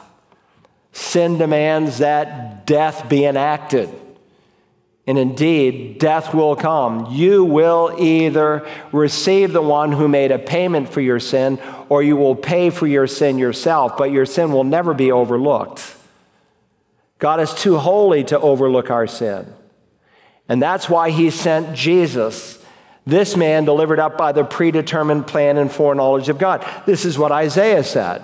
[0.92, 3.88] Sin demands that death be enacted.
[5.10, 7.06] And indeed, death will come.
[7.10, 12.16] You will either receive the one who made a payment for your sin, or you
[12.16, 15.96] will pay for your sin yourself, but your sin will never be overlooked.
[17.18, 19.52] God is too holy to overlook our sin.
[20.48, 22.64] And that's why he sent Jesus,
[23.04, 26.64] this man delivered up by the predetermined plan and foreknowledge of God.
[26.86, 28.22] This is what Isaiah said.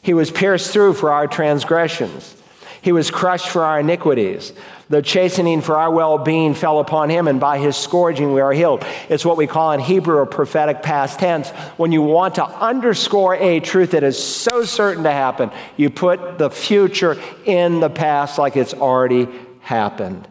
[0.00, 2.41] He was pierced through for our transgressions.
[2.82, 4.52] He was crushed for our iniquities.
[4.90, 8.52] The chastening for our well being fell upon him, and by his scourging we are
[8.52, 8.84] healed.
[9.08, 11.48] It's what we call in Hebrew a prophetic past tense.
[11.78, 16.38] When you want to underscore a truth that is so certain to happen, you put
[16.38, 19.28] the future in the past like it's already
[19.60, 20.28] happened.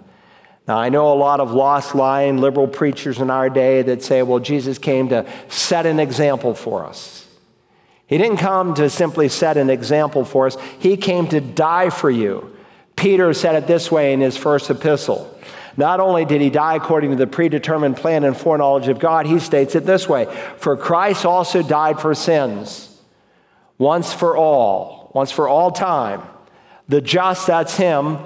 [0.67, 4.23] Now, I know a lot of lost, lying liberal preachers in our day that say,
[4.23, 7.25] well, Jesus came to set an example for us.
[8.11, 12.09] He didn't come to simply set an example for us, He came to die for
[12.09, 12.55] you.
[12.97, 15.33] Peter said it this way in his first epistle.
[15.77, 19.39] Not only did he die according to the predetermined plan and foreknowledge of God, he
[19.39, 20.25] states it this way
[20.57, 23.01] For Christ also died for sins,
[23.77, 26.21] once for all, once for all time.
[26.89, 28.19] The just, that's him,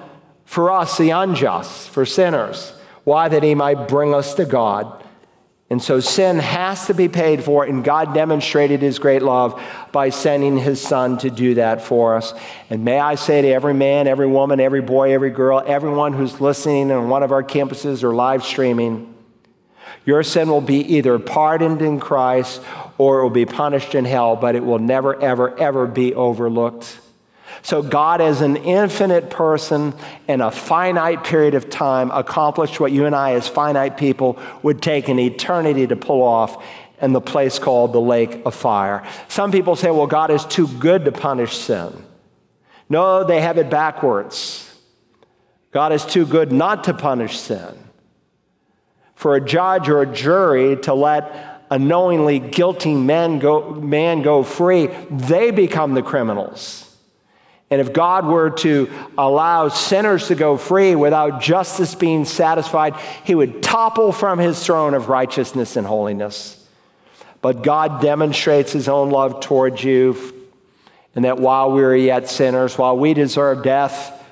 [0.45, 2.73] for us, the unjust, for sinners.
[3.03, 3.29] Why?
[3.29, 5.04] That he might bring us to God.
[5.69, 9.59] And so sin has to be paid for, and God demonstrated his great love
[9.91, 12.33] by sending his son to do that for us.
[12.69, 16.39] And may I say to every man, every woman, every boy, every girl, everyone who's
[16.39, 19.15] listening on one of our campuses or live streaming,
[20.05, 22.61] your sin will be either pardoned in Christ
[22.99, 26.99] or it will be punished in hell, but it will never, ever, ever be overlooked.
[27.61, 29.93] So, God, as an infinite person
[30.27, 34.81] in a finite period of time, accomplished what you and I, as finite people, would
[34.81, 36.63] take an eternity to pull off
[37.01, 39.05] in the place called the lake of fire.
[39.27, 42.05] Some people say, well, God is too good to punish sin.
[42.89, 44.61] No, they have it backwards.
[45.71, 47.77] God is too good not to punish sin.
[49.15, 54.43] For a judge or a jury to let a knowingly guilty man go, man go
[54.43, 56.84] free, they become the criminals.
[57.75, 63.35] And if God were to allow sinners to go free without justice being satisfied, he
[63.35, 66.65] would topple from his throne of righteousness and holiness.
[67.41, 70.15] But God demonstrates his own love towards you,
[71.15, 74.23] and that while we were yet sinners, while we deserve death,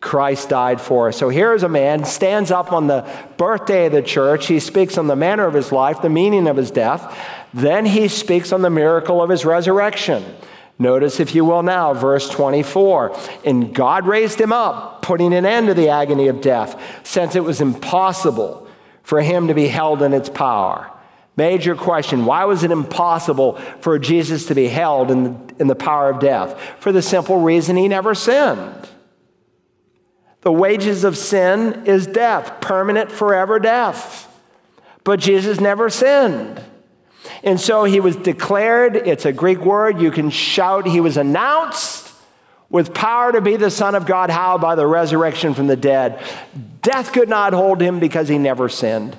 [0.00, 1.18] Christ died for us.
[1.18, 4.46] So here's a man stands up on the birthday of the church.
[4.46, 7.14] He speaks on the manner of his life, the meaning of his death.
[7.52, 10.24] Then he speaks on the miracle of his resurrection.
[10.78, 13.16] Notice, if you will, now, verse 24.
[13.44, 17.42] And God raised him up, putting an end to the agony of death, since it
[17.42, 18.68] was impossible
[19.02, 20.90] for him to be held in its power.
[21.36, 25.74] Major question why was it impossible for Jesus to be held in the, in the
[25.74, 26.60] power of death?
[26.80, 28.88] For the simple reason he never sinned.
[30.42, 34.24] The wages of sin is death, permanent, forever death.
[35.04, 36.62] But Jesus never sinned.
[37.42, 42.12] And so he was declared, it's a Greek word, you can shout, he was announced
[42.70, 44.30] with power to be the Son of God.
[44.30, 44.58] How?
[44.58, 46.22] By the resurrection from the dead.
[46.82, 49.16] Death could not hold him because he never sinned.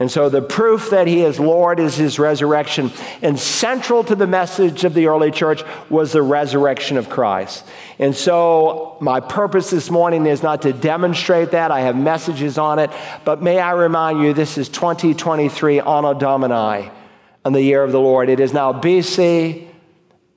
[0.00, 2.92] And so the proof that he is Lord is his resurrection.
[3.20, 7.64] And central to the message of the early church was the resurrection of Christ.
[7.98, 11.72] And so my purpose this morning is not to demonstrate that.
[11.72, 12.92] I have messages on it.
[13.24, 16.92] But may I remind you, this is 2023 Anno Domini
[17.52, 18.28] the year of the Lord.
[18.28, 19.68] It is now BC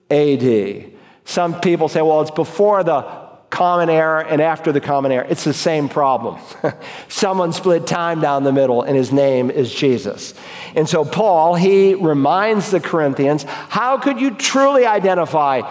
[0.10, 0.91] AD.
[1.26, 3.21] Some people say, well, it's before the
[3.52, 5.28] common era and after the common era.
[5.30, 6.39] It's the same problem.
[7.10, 10.34] Someone split time down the middle, and his name is Jesus.
[10.76, 15.62] And so, Paul, he reminds the Corinthians how could you truly identify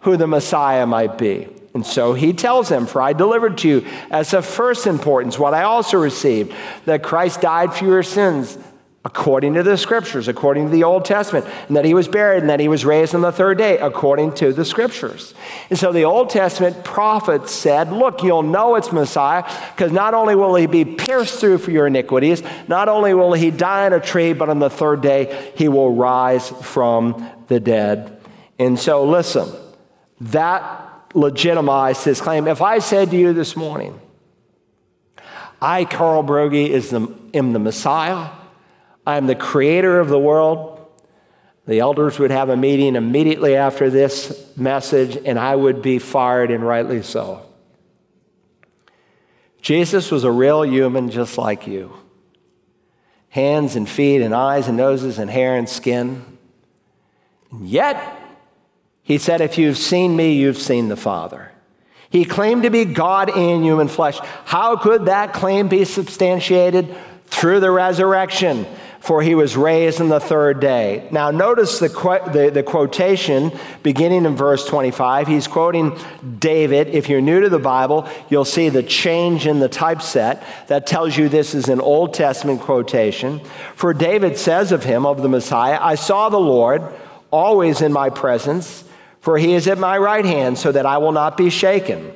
[0.00, 1.48] who the Messiah might be?
[1.72, 5.54] And so he tells them, For I delivered to you as of first importance what
[5.54, 6.52] I also received,
[6.84, 8.58] that Christ died for your sins
[9.02, 12.50] according to the scriptures, according to the Old Testament, and that he was buried and
[12.50, 15.32] that he was raised on the third day, according to the scriptures.
[15.70, 20.34] And so the Old Testament prophets said, Look, you'll know it's Messiah, because not only
[20.34, 24.00] will he be pierced through for your iniquities, not only will he die on a
[24.00, 28.20] tree, but on the third day he will rise from the dead.
[28.58, 29.48] And so, listen,
[30.20, 32.46] that legitimized his claim.
[32.46, 33.98] If I said to you this morning,
[35.62, 38.28] I, Carl Broggi, is the, am the Messiah,
[39.06, 40.76] I am the creator of the world.
[41.66, 46.50] The elders would have a meeting immediately after this message, and I would be fired,
[46.50, 47.46] and rightly so.
[49.62, 51.92] Jesus was a real human just like you
[53.30, 56.36] hands and feet, and eyes and noses, and hair and skin.
[57.50, 58.18] And yet,
[59.02, 61.52] he said, If you've seen me, you've seen the Father.
[62.10, 64.18] He claimed to be God in human flesh.
[64.44, 66.94] How could that claim be substantiated?
[67.26, 68.66] Through the resurrection
[69.00, 71.08] for he was raised on the third day.
[71.10, 73.50] Now, notice the, the, the, quotation
[73.82, 75.26] beginning in verse 25.
[75.26, 75.98] He's quoting
[76.38, 76.88] David.
[76.88, 81.16] If you're new to the Bible, you'll see the change in the typeset that tells
[81.16, 83.40] you this is an Old Testament quotation.
[83.74, 86.82] For David says of him, of the Messiah, I saw the Lord
[87.30, 88.84] always in my presence,
[89.20, 92.12] for he is at my right hand, so that I will not be shaken.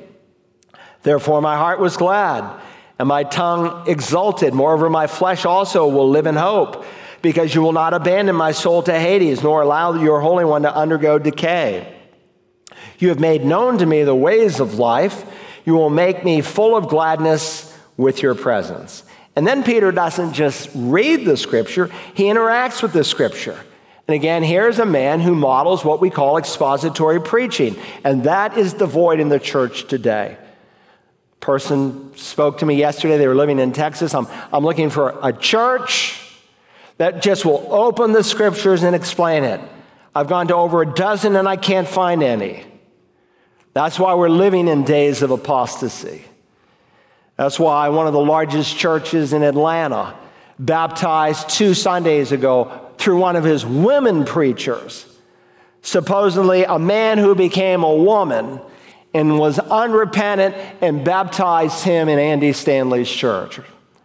[1.01, 2.61] Therefore, my heart was glad
[2.97, 4.53] and my tongue exulted.
[4.53, 6.85] Moreover, my flesh also will live in hope,
[7.21, 10.75] because you will not abandon my soul to Hades, nor allow your Holy One to
[10.75, 11.91] undergo decay.
[12.99, 15.25] You have made known to me the ways of life.
[15.65, 19.03] You will make me full of gladness with your presence.
[19.35, 23.59] And then Peter doesn't just read the scripture, he interacts with the scripture.
[24.07, 28.75] And again, here's a man who models what we call expository preaching, and that is
[28.75, 30.37] the void in the church today
[31.45, 33.19] person spoke to me yesterday.
[33.19, 34.15] They were living in Texas.
[34.15, 36.19] I'm, I'm looking for a church
[36.97, 39.61] that just will open the scriptures and explain it.
[40.15, 42.65] I've gone to over a dozen and I can't find any.
[43.73, 46.25] That's why we're living in days of apostasy.
[47.37, 50.15] That's why one of the largest churches in Atlanta
[50.57, 55.05] baptized two Sundays ago through one of his women preachers.
[55.83, 58.61] Supposedly, a man who became a woman
[59.15, 63.61] and was unrepentant and baptized him in Andy Stanley's church,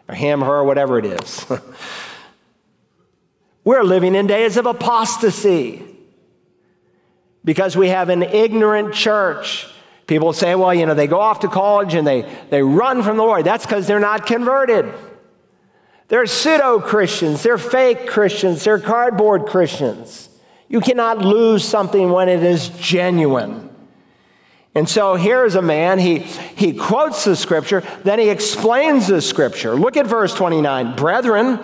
[0.09, 1.45] or him, her, whatever it is.
[3.65, 5.85] We're living in days of apostasy
[7.45, 9.67] because we have an ignorant church.
[10.07, 13.17] People say, well, you know, they go off to college and they, they run from
[13.17, 13.45] the Lord.
[13.45, 14.95] That's because they're not converted.
[16.07, 20.29] They're pseudo Christians, they're fake Christians, they're cardboard Christians.
[20.69, 23.70] You cannot lose something when it is genuine.
[24.75, 29.75] And so here's a man, he, he quotes the scripture, then he explains the scripture.
[29.75, 30.95] Look at verse 29.
[30.95, 31.59] Brethren,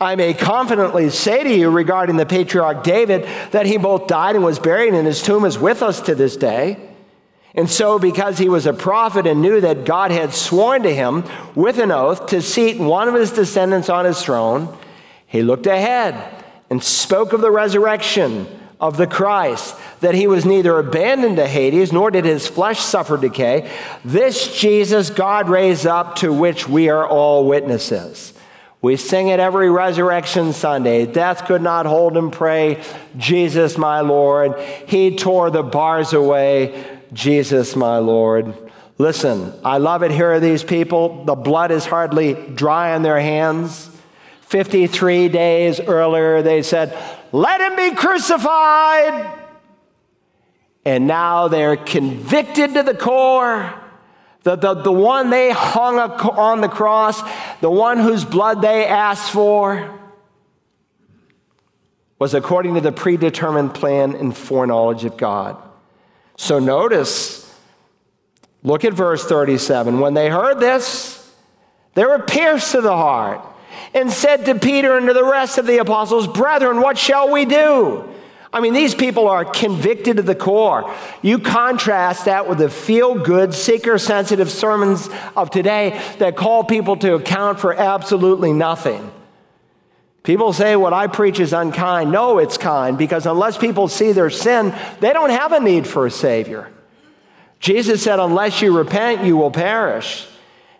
[0.00, 4.44] I may confidently say to you regarding the patriarch David that he both died and
[4.44, 6.90] was buried, and his tomb is with us to this day.
[7.56, 11.24] And so, because he was a prophet and knew that God had sworn to him
[11.54, 14.76] with an oath to seat one of his descendants on his throne,
[15.26, 18.46] he looked ahead and spoke of the resurrection
[18.80, 23.16] of the Christ, that he was neither abandoned to Hades, nor did his flesh suffer
[23.16, 23.70] decay.
[24.04, 28.32] This Jesus God raised up, to which we are all witnesses.
[28.82, 31.06] We sing it every resurrection Sunday.
[31.06, 32.82] Death could not hold him Pray,
[33.16, 34.60] Jesus, my Lord.
[34.86, 36.84] He tore the bars away.
[37.14, 38.54] Jesus, my Lord.
[38.98, 40.10] Listen, I love it.
[40.10, 41.24] Here are these people.
[41.24, 43.90] The blood is hardly dry on their hands.
[44.42, 46.96] 53 days earlier, they said,
[47.34, 49.40] let him be crucified.
[50.84, 53.74] And now they're convicted to the core.
[54.44, 57.20] The, the, the one they hung on the cross,
[57.60, 59.98] the one whose blood they asked for,
[62.20, 65.60] was according to the predetermined plan and foreknowledge of God.
[66.36, 67.52] So notice,
[68.62, 69.98] look at verse 37.
[69.98, 71.34] When they heard this,
[71.94, 73.44] they were pierced to the heart
[73.92, 77.44] and said to Peter and to the rest of the apostles, Brethren, what shall we
[77.44, 78.08] do?
[78.52, 80.94] I mean, these people are convicted to the core.
[81.22, 86.96] You contrast that with the feel good, seeker sensitive sermons of today that call people
[86.98, 89.10] to account for absolutely nothing.
[90.22, 92.12] People say what I preach is unkind.
[92.12, 96.06] No, it's kind because unless people see their sin, they don't have a need for
[96.06, 96.70] a Savior.
[97.58, 100.28] Jesus said, Unless you repent, you will perish.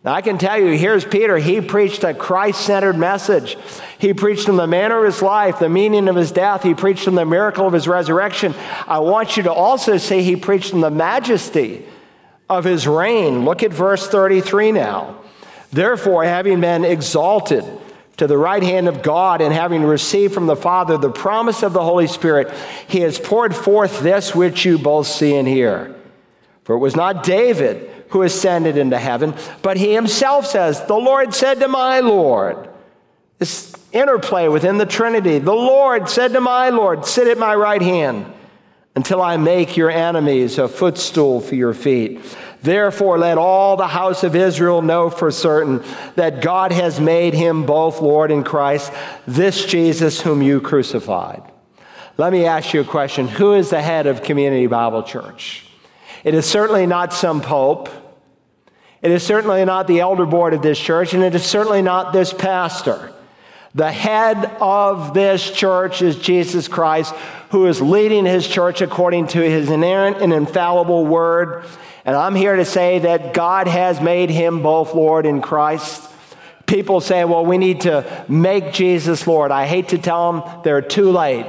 [0.05, 1.39] Now, I can tell you, here's Peter.
[1.39, 3.57] He preached a Christ centered message.
[3.99, 6.63] He preached in the manner of his life, the meaning of his death.
[6.63, 8.55] He preached in the miracle of his resurrection.
[8.87, 11.87] I want you to also see he preached in the majesty
[12.51, 13.47] of his reign.
[13.47, 15.21] Look at verse 33 now.
[15.73, 17.65] Therefore, having been exalted
[18.19, 21.73] to the right hand of God and having received from the Father the promise of
[21.73, 22.53] the Holy Spirit,
[22.87, 25.95] he has poured forth this which you both see and hear.
[26.65, 31.35] For it was not David who ascended into heaven, but he himself says, The Lord
[31.35, 32.69] said to my Lord,
[33.41, 37.83] this interplay within the Trinity, the Lord said to my Lord, Sit at my right
[37.83, 38.33] hand
[38.95, 42.21] until I make your enemies a footstool for your feet.
[42.63, 45.83] Therefore, let all the house of Israel know for certain
[46.15, 48.93] that God has made him both Lord and Christ,
[49.27, 51.43] this Jesus whom you crucified.
[52.17, 55.65] Let me ask you a question Who is the head of Community Bible Church?
[56.25, 57.91] It is certainly not some pope.
[59.05, 62.15] It is certainly not the elder board of this church, and it is certainly not
[62.15, 63.13] this pastor.
[63.75, 67.15] The head of this church is Jesus Christ,
[67.51, 71.67] who is leading his church according to his inerrant and infallible word.
[72.07, 76.11] And I'm here to say that God has made him both Lord and Christ.
[76.65, 79.51] People say, well, we need to make Jesus Lord.
[79.51, 81.45] I hate to tell them they're too late.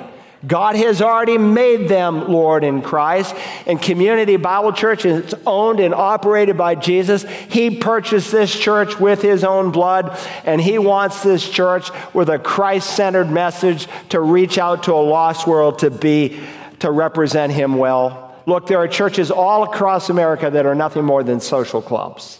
[0.45, 3.35] God has already made them Lord in Christ.
[3.65, 7.23] And Community Bible Church is owned and operated by Jesus.
[7.23, 12.39] He purchased this church with his own blood, and he wants this church with a
[12.39, 16.39] Christ centered message to reach out to a lost world to be,
[16.79, 18.35] to represent him well.
[18.45, 22.39] Look, there are churches all across America that are nothing more than social clubs.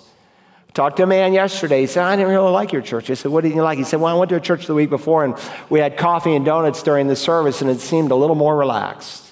[0.75, 1.79] Talked to a man yesterday.
[1.79, 3.09] He said, I didn't really like your church.
[3.09, 3.77] I said, What did you like?
[3.77, 5.33] He said, Well, I went to a church the week before and
[5.69, 9.23] we had coffee and donuts during the service and it seemed a little more relaxed.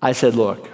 [0.00, 0.66] I said, Look,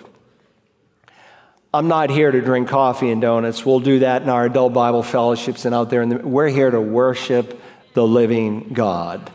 [1.75, 3.67] I'm not here to drink coffee and donuts.
[3.67, 6.07] We'll do that in our adult Bible fellowships and out there.
[6.07, 7.61] The, we're here to worship
[7.95, 9.33] the living God.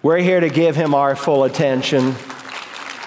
[0.00, 2.14] We're here to give him our full attention.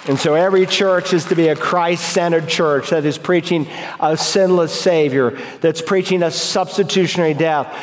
[0.08, 3.68] And so every church is to be a Christ centered church that is preaching
[4.02, 5.32] a sinless Savior,
[5.62, 7.74] that's preaching a substitutionary death,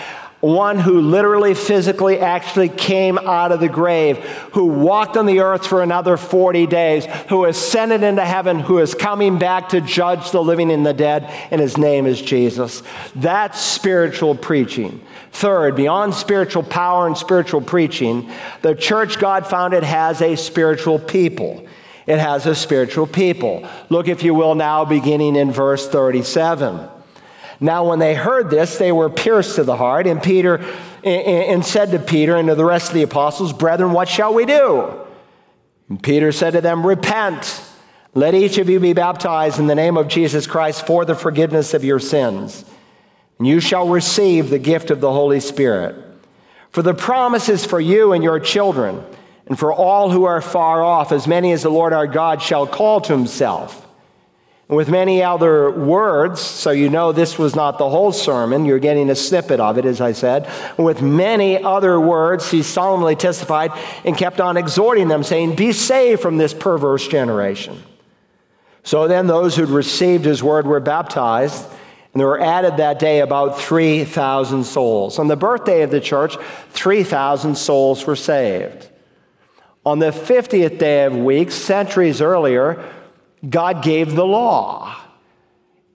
[0.40, 4.18] one who literally, physically, actually came out of the grave,
[4.52, 8.94] who walked on the earth for another 40 days, who ascended into heaven, who is
[8.94, 12.82] coming back to judge the living and the dead, and his name is Jesus.
[13.14, 15.02] That's spiritual preaching.
[15.32, 18.30] Third, beyond spiritual power and spiritual preaching,
[18.62, 21.66] the church God founded has a spiritual people.
[22.10, 23.64] It has a spiritual people.
[23.88, 26.88] Look, if you will, now beginning in verse 37.
[27.60, 30.56] Now, when they heard this, they were pierced to the heart, and Peter
[31.04, 34.44] and said to Peter and to the rest of the apostles, Brethren, what shall we
[34.44, 34.90] do?
[35.88, 37.62] And Peter said to them, Repent.
[38.12, 41.74] Let each of you be baptized in the name of Jesus Christ for the forgiveness
[41.74, 42.64] of your sins,
[43.38, 45.94] and you shall receive the gift of the Holy Spirit.
[46.70, 49.04] For the promise is for you and your children
[49.50, 52.68] and for all who are far off, as many as the Lord our God shall
[52.68, 53.84] call to himself.
[54.68, 58.78] And with many other words, so you know this was not the whole sermon, you're
[58.78, 60.48] getting a snippet of it, as I said.
[60.78, 63.72] with many other words, he solemnly testified
[64.04, 67.82] and kept on exhorting them, saying, Be saved from this perverse generation.
[68.84, 71.66] So then those who'd received his word were baptized,
[72.14, 75.18] and there were added that day about 3,000 souls.
[75.18, 76.36] On the birthday of the church,
[76.68, 78.89] 3,000 souls were saved.
[79.84, 82.86] On the 50th day of weeks, centuries earlier,
[83.48, 84.96] God gave the law.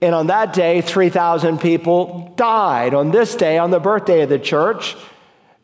[0.02, 2.94] And on that day, 3,000 people died.
[2.94, 4.96] On this day, on the birthday of the church,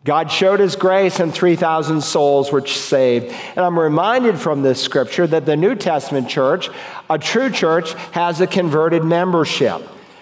[0.04, 3.34] God showed his grace and 3,000 souls were saved.
[3.56, 6.70] And I'm reminded from this scripture that the New Testament church,
[7.10, 9.82] a true church, has a converted membership.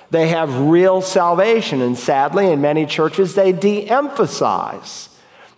[0.10, 1.82] They have real salvation.
[1.82, 5.09] And sadly, in many churches, they de emphasize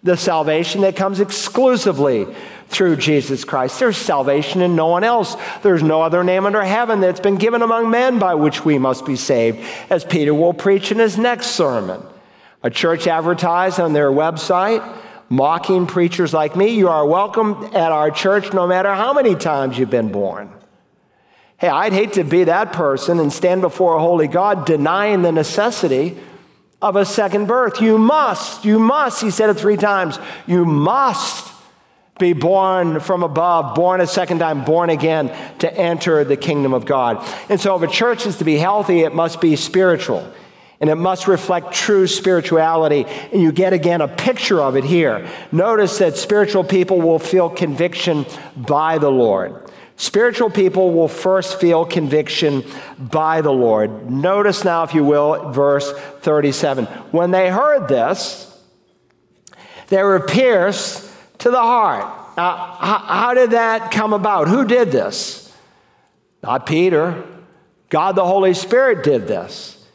[0.04, 2.28] the salvation that comes exclusively
[2.68, 3.80] through Jesus Christ.
[3.80, 5.36] There's salvation in no one else.
[5.62, 9.06] There's no other name under heaven that's been given among men by which we must
[9.06, 12.02] be saved, as Peter will preach in his next sermon.
[12.64, 14.88] A church advertised on their website,
[15.30, 16.70] mocking preachers like me.
[16.70, 20.52] You are welcome at our church no matter how many times you've been born.
[21.58, 25.32] Hey, I'd hate to be that person and stand before a holy God denying the
[25.32, 26.18] necessity
[26.82, 27.82] of a second birth.
[27.82, 30.18] You must, you must, he said it three times,
[30.48, 31.52] you must
[32.20, 35.28] be born from above, born a second time, born again
[35.60, 37.26] to enter the kingdom of God.
[37.50, 40.32] And so, if a church is to be healthy, it must be spiritual
[40.82, 43.06] and it must reflect true spirituality.
[43.32, 45.30] And you get again a picture of it here.
[45.52, 48.26] Notice that spiritual people will feel conviction
[48.58, 49.71] by the Lord.
[50.02, 52.64] Spiritual people will first feel conviction
[52.98, 54.10] by the Lord.
[54.10, 55.92] Notice now, if you will, verse
[56.22, 56.86] 37.
[57.12, 58.48] When they heard this,
[59.90, 62.36] they were pierced to the heart.
[62.36, 64.48] Now, how did that come about?
[64.48, 65.56] Who did this?
[66.42, 67.24] Not Peter.
[67.90, 69.88] God the Holy Spirit did this.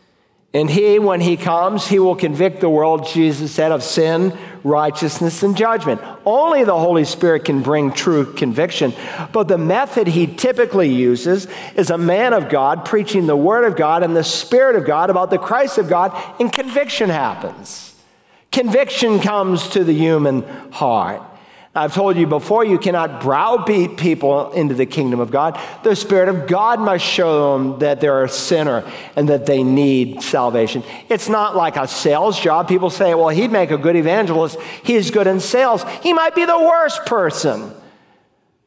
[0.54, 5.42] And he, when he comes, he will convict the world, Jesus said, of sin, righteousness,
[5.42, 6.00] and judgment.
[6.24, 8.92] Only the Holy Spirit can bring true conviction.
[9.32, 11.46] But the method he typically uses
[11.76, 15.08] is a man of God preaching the Word of God and the Spirit of God
[15.08, 17.94] about the Christ of God, and conviction happens.
[18.50, 21.22] Conviction comes to the human heart.
[21.76, 25.60] I've told you before, you cannot browbeat people into the kingdom of God.
[25.82, 30.22] The Spirit of God must show them that they're a sinner and that they need
[30.22, 30.82] salvation.
[31.10, 32.66] It's not like a sales job.
[32.66, 34.58] People say, well, he'd make a good evangelist.
[34.84, 35.84] He's good in sales.
[36.02, 37.74] He might be the worst person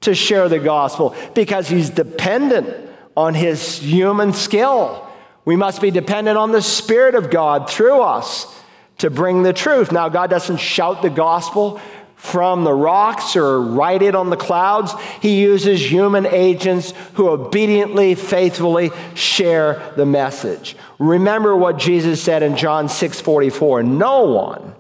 [0.02, 5.10] to share the gospel because he's dependent on his human skill.
[5.46, 8.56] We must be dependent on the Spirit of God through us
[9.00, 9.92] to bring the truth.
[9.92, 11.82] Now, God doesn't shout the gospel
[12.20, 14.94] from the rocks or write it on the clouds.
[15.22, 20.76] He uses human agents who obediently, faithfully share the message.
[21.00, 24.76] Remember what Jesus said in John 6 44 No one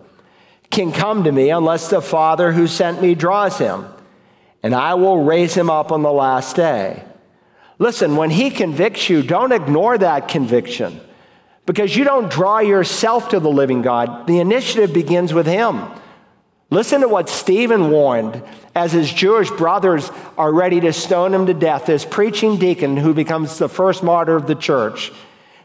[0.70, 3.86] can come to me unless the Father who sent me draws him,
[4.62, 7.04] and I will raise him up on the last day.
[7.80, 11.00] Listen, when he convicts you, don't ignore that conviction
[11.66, 14.28] because you don't draw yourself to the living God.
[14.28, 15.88] The initiative begins with him.
[16.72, 18.44] Listen to what Stephen warned
[18.76, 23.14] as his Jewish brothers are ready to stone him to death, this preaching deacon who
[23.14, 25.12] becomes the first martyr of the church.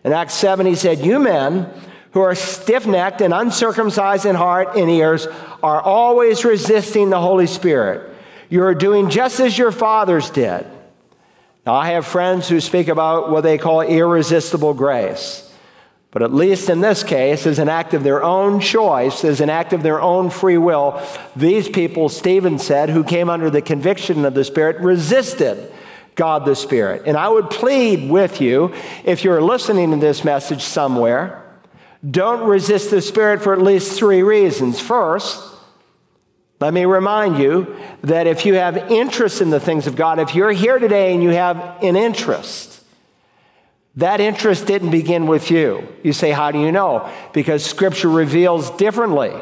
[0.02, 1.70] In Acts 7, he said, You men
[2.12, 5.26] who are stiff necked and uncircumcised in heart and ears
[5.62, 8.10] are always resisting the Holy Spirit.
[8.48, 10.66] You are doing just as your fathers did.
[11.66, 15.50] Now, I have friends who speak about what they call irresistible grace.
[16.14, 19.50] But at least in this case, as an act of their own choice, as an
[19.50, 21.02] act of their own free will,
[21.34, 25.72] these people, Stephen said, who came under the conviction of the Spirit, resisted
[26.14, 27.02] God the Spirit.
[27.06, 31.42] And I would plead with you, if you're listening to this message somewhere,
[32.08, 34.78] don't resist the Spirit for at least three reasons.
[34.78, 35.42] First,
[36.60, 40.36] let me remind you that if you have interest in the things of God, if
[40.36, 42.83] you're here today and you have an interest,
[43.96, 45.86] that interest didn't begin with you.
[46.02, 47.10] You say, How do you know?
[47.32, 49.32] Because Scripture reveals differently.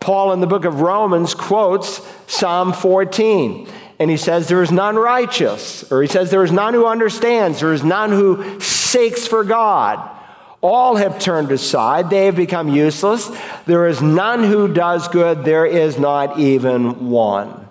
[0.00, 3.68] Paul in the book of Romans quotes Psalm 14,
[3.98, 7.60] and he says, There is none righteous, or he says, There is none who understands,
[7.60, 10.16] there is none who seeks for God.
[10.60, 13.30] All have turned aside, they have become useless.
[13.66, 17.68] There is none who does good, there is not even one.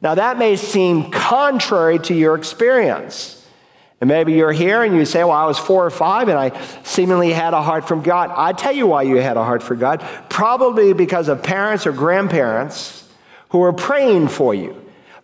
[0.00, 3.41] Now, that may seem contrary to your experience.
[4.02, 6.60] And maybe you're here and you say, Well, I was four or five and I
[6.82, 8.32] seemingly had a heart from God.
[8.34, 10.04] I tell you why you had a heart for God.
[10.28, 13.08] Probably because of parents or grandparents
[13.50, 14.74] who were praying for you.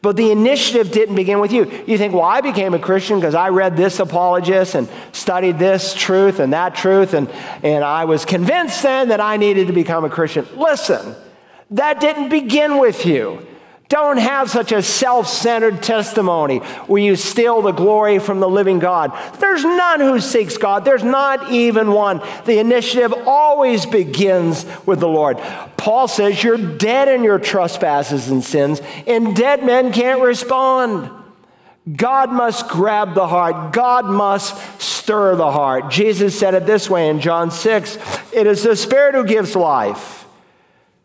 [0.00, 1.64] But the initiative didn't begin with you.
[1.88, 5.92] You think, well, I became a Christian because I read this apologist and studied this
[5.92, 7.28] truth and that truth, and,
[7.64, 10.46] and I was convinced then that I needed to become a Christian.
[10.54, 11.16] Listen,
[11.72, 13.44] that didn't begin with you.
[13.88, 18.78] Don't have such a self centered testimony where you steal the glory from the living
[18.78, 19.16] God.
[19.38, 22.20] There's none who seeks God, there's not even one.
[22.44, 25.38] The initiative always begins with the Lord.
[25.78, 31.10] Paul says you're dead in your trespasses and sins, and dead men can't respond.
[31.96, 33.72] God must grab the heart.
[33.72, 35.90] God must stir the heart.
[35.90, 37.96] Jesus said it this way in John 6
[38.34, 40.26] It is the Spirit who gives life.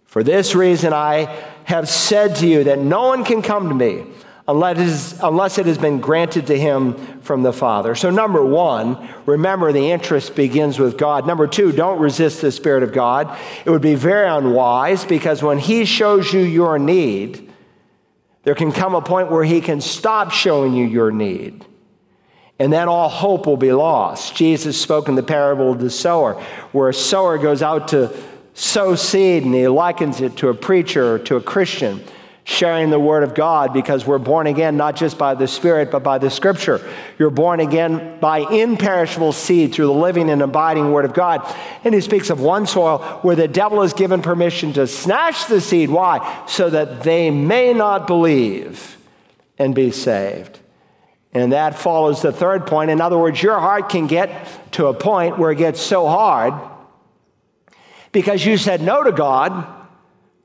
[0.05, 4.05] For this reason, I have said to you that no one can come to me
[4.47, 7.95] unless it, has been granted to him from the Father.
[7.95, 11.25] So, number one, remember the interest begins with God.
[11.25, 13.37] Number two, don't resist the Spirit of God.
[13.65, 17.49] It would be very unwise because when He shows you your need,
[18.43, 21.65] there can come a point where He can stop showing you your need.
[22.59, 24.35] And then all hope will be lost.
[24.35, 26.33] Jesus spoke in the parable of the sower,
[26.71, 28.15] where a sower goes out to
[28.53, 32.03] sow seed, and he likens it to a preacher, to a Christian,
[32.45, 36.03] sharing the Word of God because we're born again not just by the Spirit, but
[36.03, 36.81] by the Scripture.
[37.17, 41.41] You're born again by imperishable seed through the living and abiding Word of God.
[41.83, 45.61] And he speaks of one soil where the devil is given permission to snatch the
[45.61, 45.89] seed.
[45.89, 46.43] Why?
[46.47, 48.97] So that they may not believe
[49.57, 50.59] and be saved.
[51.33, 52.91] And that follows the third point.
[52.91, 56.53] In other words, your heart can get to a point where it gets so hard
[58.13, 59.81] because you said no to God.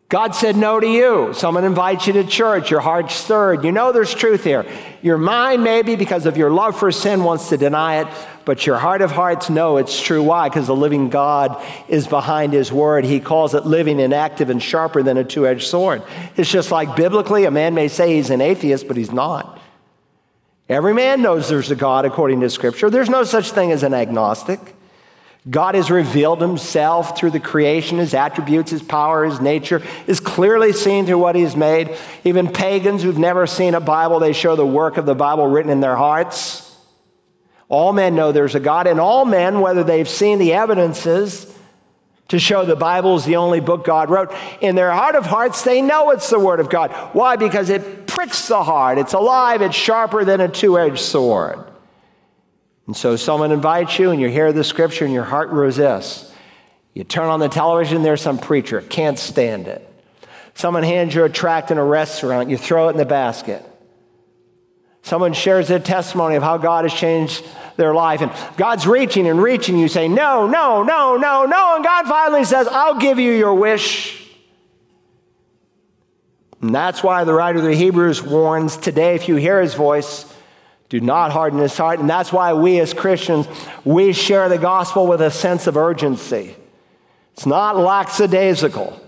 [0.09, 1.35] God said no to you.
[1.35, 3.63] Someone invites you to church, your heart's stirred.
[3.63, 4.65] You know there's truth here.
[5.03, 8.09] Your mind, maybe because of your love for sin, wants to deny it,
[8.47, 10.23] but your heart of hearts know it's true.
[10.23, 10.49] Why?
[10.49, 13.05] Because the living God is behind his word.
[13.05, 16.03] He calls it living and active and sharper than a two edged sword.
[16.39, 19.61] It's just like biblically, a man may say he's an atheist, but he's not.
[20.71, 22.89] Every man knows there's a God according to Scripture.
[22.89, 24.75] There's no such thing as an agnostic.
[25.49, 30.73] God has revealed himself through the creation, his attributes, his power, his nature is clearly
[30.73, 31.97] seen through what he's made.
[32.25, 35.71] Even pagans who've never seen a Bible, they show the work of the Bible written
[35.71, 36.77] in their hearts.
[37.69, 41.55] All men know there's a God, and all men, whether they've seen the evidences
[42.29, 45.63] to show the Bible is the only book God wrote, in their heart of hearts,
[45.63, 46.91] they know it's the Word of God.
[47.15, 47.37] Why?
[47.37, 51.65] Because it pricks the heart, it's alive, it's sharper than a two edged sword.
[52.89, 56.33] And so someone invites you and you hear the scripture and your heart resists.
[56.95, 59.87] You turn on the television, there's some preacher, can't stand it.
[60.55, 63.63] Someone hands you a tract in a restaurant, you throw it in the basket.
[65.03, 67.45] Someone shares their testimony of how God has changed
[67.77, 69.79] their life, and God's reaching and reaching.
[69.79, 71.77] You say, No, no, no, no, no.
[71.77, 74.27] And God finally says, I'll give you your wish.
[76.61, 80.25] And that's why the writer of the Hebrews warns today, if you hear his voice,
[80.89, 82.01] do not harden his heart.
[82.01, 83.47] And that's why we as Christians,
[83.85, 86.57] we share the gospel with a sense of urgency.
[87.35, 89.01] It's not lackadaisical.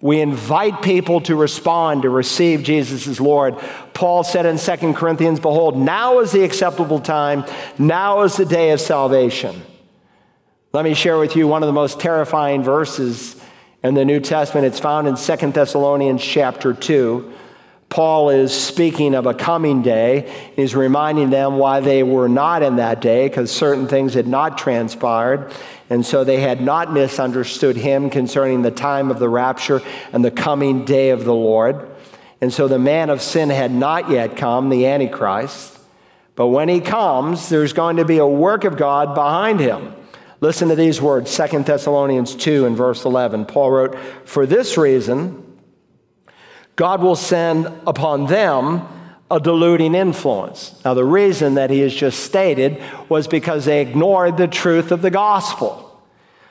[0.00, 3.58] We invite people to respond, to receive Jesus as Lord.
[3.92, 7.44] Paul said in 2 Corinthians, Behold, now is the acceptable time,
[7.78, 9.60] now is the day of salvation.
[10.72, 13.36] Let me share with you one of the most terrifying verses
[13.82, 14.66] in the New Testament.
[14.66, 17.32] It's found in 2 Thessalonians chapter 2.
[17.90, 20.32] Paul is speaking of a coming day.
[20.54, 24.56] He's reminding them why they were not in that day, because certain things had not
[24.56, 25.52] transpired.
[25.90, 29.82] And so they had not misunderstood him concerning the time of the rapture
[30.12, 31.90] and the coming day of the Lord.
[32.40, 35.76] And so the man of sin had not yet come, the Antichrist.
[36.36, 39.94] But when he comes, there's going to be a work of God behind him.
[40.40, 43.46] Listen to these words 2 Thessalonians 2 and verse 11.
[43.46, 45.44] Paul wrote, For this reason,
[46.80, 48.88] God will send upon them
[49.30, 50.80] a deluding influence.
[50.82, 55.02] Now, the reason that he has just stated was because they ignored the truth of
[55.02, 56.02] the gospel.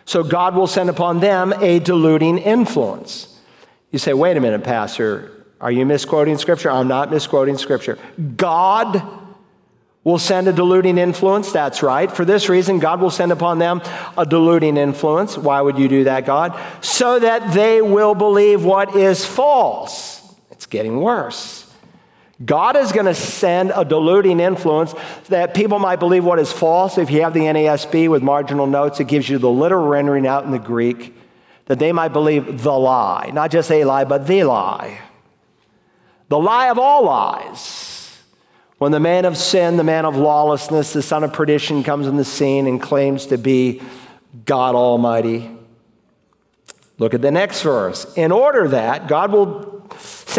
[0.06, 3.40] So, God will send upon them a deluding influence.
[3.90, 6.70] You say, wait a minute, Pastor, are you misquoting Scripture?
[6.70, 7.98] I'm not misquoting Scripture.
[8.38, 9.02] God
[10.04, 11.52] will send a deluding influence.
[11.52, 12.12] That's right.
[12.12, 13.82] For this reason, God will send upon them
[14.16, 15.40] a deluding influence.
[15.40, 16.56] Why would you do that, God?
[16.86, 20.19] So that they will believe what is false
[20.66, 21.66] getting worse.
[22.44, 24.96] God is going to send a diluting influence
[25.28, 26.98] that people might believe what is false.
[26.98, 30.46] If you have the NASB with marginal notes, it gives you the literal rendering out
[30.46, 31.14] in the Greek
[31.66, 35.02] that they might believe the lie, not just a lie, but the lie.
[36.30, 38.18] The lie of all lies.
[38.78, 42.16] When the man of sin, the man of lawlessness, the son of perdition comes in
[42.16, 43.82] the scene and claims to be
[44.46, 45.52] God Almighty.
[46.98, 48.12] Look at the next verse.
[48.16, 49.86] In order that God will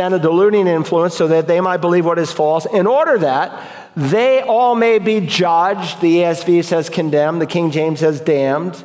[0.00, 3.92] send a deluding influence so that they might believe what is false, in order that
[3.94, 6.00] they all may be judged.
[6.00, 8.82] The ESV says condemned, the King James says damned.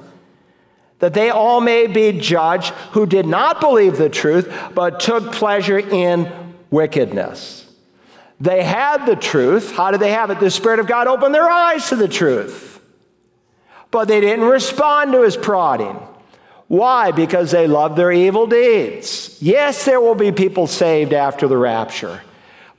[1.00, 5.80] That they all may be judged who did not believe the truth, but took pleasure
[5.80, 6.30] in
[6.70, 7.66] wickedness.
[8.42, 9.72] They had the truth.
[9.72, 10.42] How did they have it?
[10.42, 12.82] The Spirit of God opened their eyes to the truth.
[13.90, 15.98] But they didn't respond to his prodding.
[16.76, 17.12] Why?
[17.12, 19.38] Because they love their evil deeds.
[19.40, 22.22] Yes, there will be people saved after the rapture,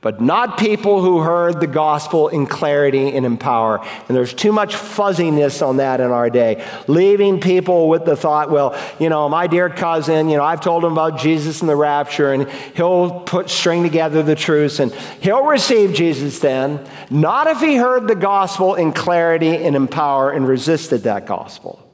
[0.01, 3.83] but not people who heard the gospel in clarity and in power.
[4.07, 6.63] And there's too much fuzziness on that in our day.
[6.87, 10.85] Leaving people with the thought, well, you know, my dear cousin, you know, I've told
[10.85, 15.45] him about Jesus and the rapture, and he'll put string together the truths, and he'll
[15.45, 20.47] receive Jesus then, not if he heard the gospel in clarity and in power and
[20.47, 21.86] resisted that gospel.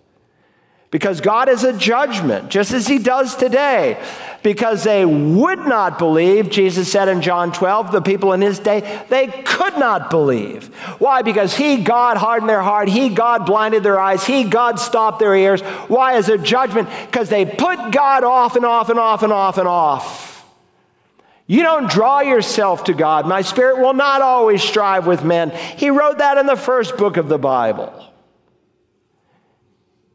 [0.93, 3.99] Because God is a judgment, just as He does today.
[4.43, 9.03] Because they would not believe, Jesus said in John 12, the people in His day,
[9.09, 10.67] they could not believe.
[10.99, 11.23] Why?
[11.23, 12.89] Because He, God, hardened their heart.
[12.89, 14.23] He, God, blinded their eyes.
[14.23, 15.61] He, God, stopped their ears.
[15.87, 16.13] Why?
[16.13, 16.87] As a judgment?
[17.07, 20.45] Because they put God off and off and off and off and off.
[21.47, 23.27] You don't draw yourself to God.
[23.27, 25.49] My spirit will not always strive with men.
[25.49, 28.12] He wrote that in the first book of the Bible.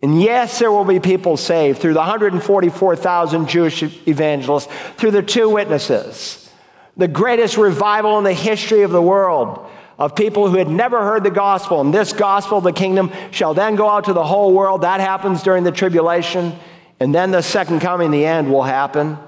[0.01, 5.49] And yes, there will be people saved through the 144,000 Jewish evangelists, through the two
[5.51, 6.51] witnesses.
[6.97, 9.69] The greatest revival in the history of the world
[9.99, 11.81] of people who had never heard the gospel.
[11.81, 14.83] And this gospel, the kingdom, shall then go out to the whole world.
[14.83, 16.57] That happens during the tribulation.
[17.01, 19.19] And then the second coming, the end, will happen.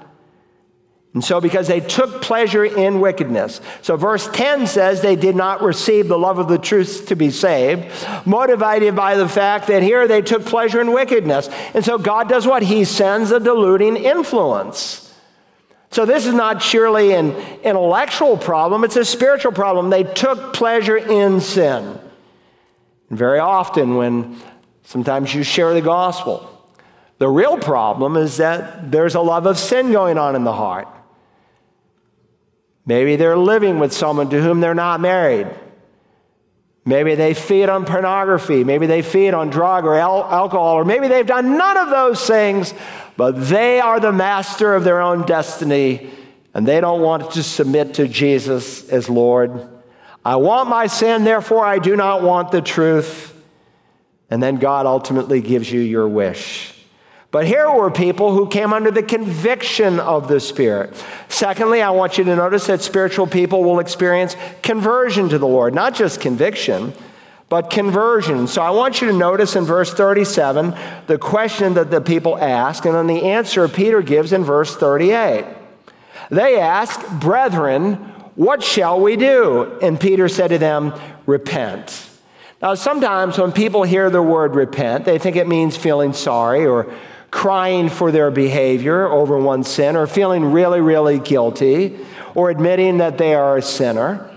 [1.13, 3.59] And so, because they took pleasure in wickedness.
[3.81, 7.31] So, verse 10 says they did not receive the love of the truth to be
[7.31, 7.85] saved,
[8.25, 11.49] motivated by the fact that here they took pleasure in wickedness.
[11.73, 12.63] And so, God does what?
[12.63, 15.13] He sends a deluding influence.
[15.89, 19.89] So, this is not surely an intellectual problem, it's a spiritual problem.
[19.89, 21.99] They took pleasure in sin.
[23.09, 24.37] And very often, when
[24.83, 26.47] sometimes you share the gospel,
[27.17, 30.87] the real problem is that there's a love of sin going on in the heart.
[32.85, 35.47] Maybe they're living with someone to whom they're not married.
[36.83, 38.63] Maybe they feed on pornography.
[38.63, 42.25] Maybe they feed on drug or al- alcohol, or maybe they've done none of those
[42.25, 42.73] things,
[43.17, 46.09] but they are the master of their own destiny
[46.53, 49.69] and they don't want to submit to Jesus as Lord.
[50.23, 53.29] I want my sin, therefore I do not want the truth.
[54.29, 56.73] And then God ultimately gives you your wish.
[57.31, 60.93] But here were people who came under the conviction of the Spirit.
[61.29, 65.73] Secondly, I want you to notice that spiritual people will experience conversion to the Lord,
[65.73, 66.93] not just conviction,
[67.47, 68.47] but conversion.
[68.47, 70.75] So I want you to notice in verse 37
[71.07, 75.45] the question that the people ask, and then the answer Peter gives in verse 38.
[76.29, 77.95] They ask, Brethren,
[78.35, 79.79] what shall we do?
[79.81, 80.93] And Peter said to them,
[81.25, 82.09] Repent.
[82.61, 86.93] Now, sometimes when people hear the word repent, they think it means feeling sorry or
[87.31, 91.97] crying for their behavior over one's sin or feeling really, really guilty
[92.35, 94.27] or admitting that they are a sinner.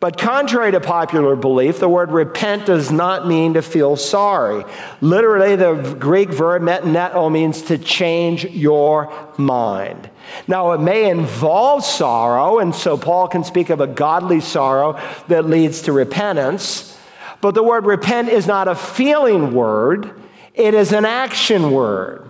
[0.00, 4.64] But contrary to popular belief, the word repent does not mean to feel sorry.
[5.00, 10.08] Literally, the Greek verb metanoeo means to change your mind.
[10.46, 15.46] Now, it may involve sorrow, and so Paul can speak of a godly sorrow that
[15.46, 16.96] leads to repentance.
[17.40, 20.12] But the word repent is not a feeling word,
[20.54, 22.28] it is an action word.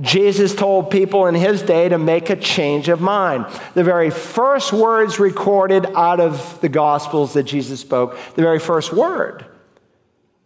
[0.00, 3.46] Jesus told people in his day to make a change of mind.
[3.74, 8.92] The very first words recorded out of the Gospels that Jesus spoke, the very first
[8.92, 9.44] word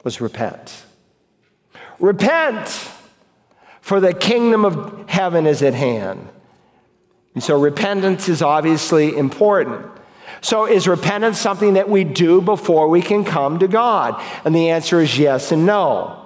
[0.05, 0.85] was repent.
[1.99, 2.69] Repent,
[3.83, 6.29] for the kingdom of heaven is at hand.
[7.35, 9.87] And so repentance is obviously important.
[10.41, 14.21] So, is repentance something that we do before we can come to God?
[14.45, 16.22] And the answer is yes and no.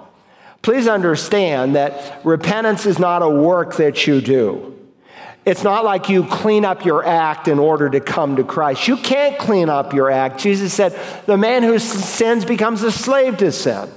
[0.61, 4.73] Please understand that repentance is not a work that you do.
[5.45, 8.85] It's not like you clean up your act in order to come to Christ.
[8.89, 10.41] You can't clean up your act.
[10.41, 13.89] Jesus said, the man who sins becomes a slave to sin.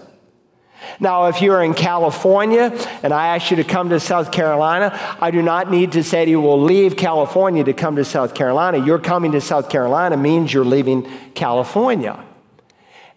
[1.00, 5.32] Now, if you're in California and I ask you to come to South Carolina, I
[5.32, 8.84] do not need to say to you, well, leave California to come to South Carolina.
[8.84, 12.22] You're coming to South Carolina means you're leaving California.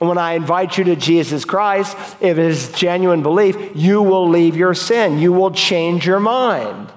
[0.03, 4.27] And when I invite you to Jesus Christ, if it is genuine belief, you will
[4.27, 5.17] leave your sin.
[5.17, 6.91] You will change your mind.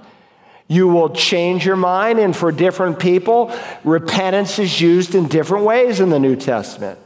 [0.66, 6.00] You will change your mind, and for different people, repentance is used in different ways
[6.00, 6.98] in the New Testament.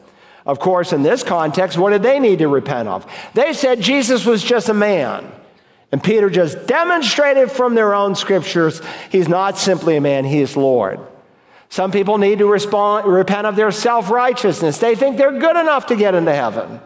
[0.47, 3.07] Of course, in this context, what did they need to repent of?
[3.35, 5.31] They said Jesus was just a man.
[5.93, 8.81] And Peter just demonstrated from their own scriptures
[9.11, 10.99] he's not simply a man, he is Lord.
[11.71, 14.79] Some people need to respond, repent of their self righteousness.
[14.79, 16.81] They think they're good enough to get into heaven.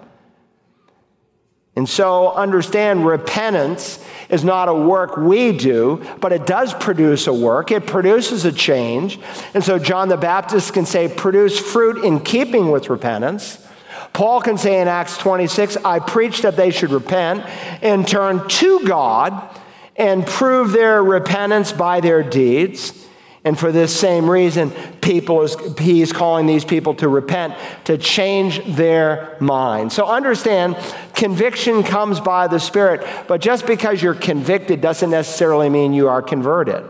[1.74, 7.32] And so understand repentance is not a work we do, but it does produce a
[7.32, 7.72] work.
[7.72, 9.18] It produces a change.
[9.54, 13.66] And so John the Baptist can say, produce fruit in keeping with repentance.
[14.12, 17.44] Paul can say in Acts 26, I preach that they should repent
[17.82, 19.60] and turn to God
[19.96, 23.03] and prove their repentance by their deeds.
[23.44, 24.70] And for this same reason,
[25.02, 29.92] people is, he's calling these people to repent, to change their mind.
[29.92, 30.76] So understand,
[31.14, 36.22] conviction comes by the Spirit, but just because you're convicted doesn't necessarily mean you are
[36.22, 36.84] converted.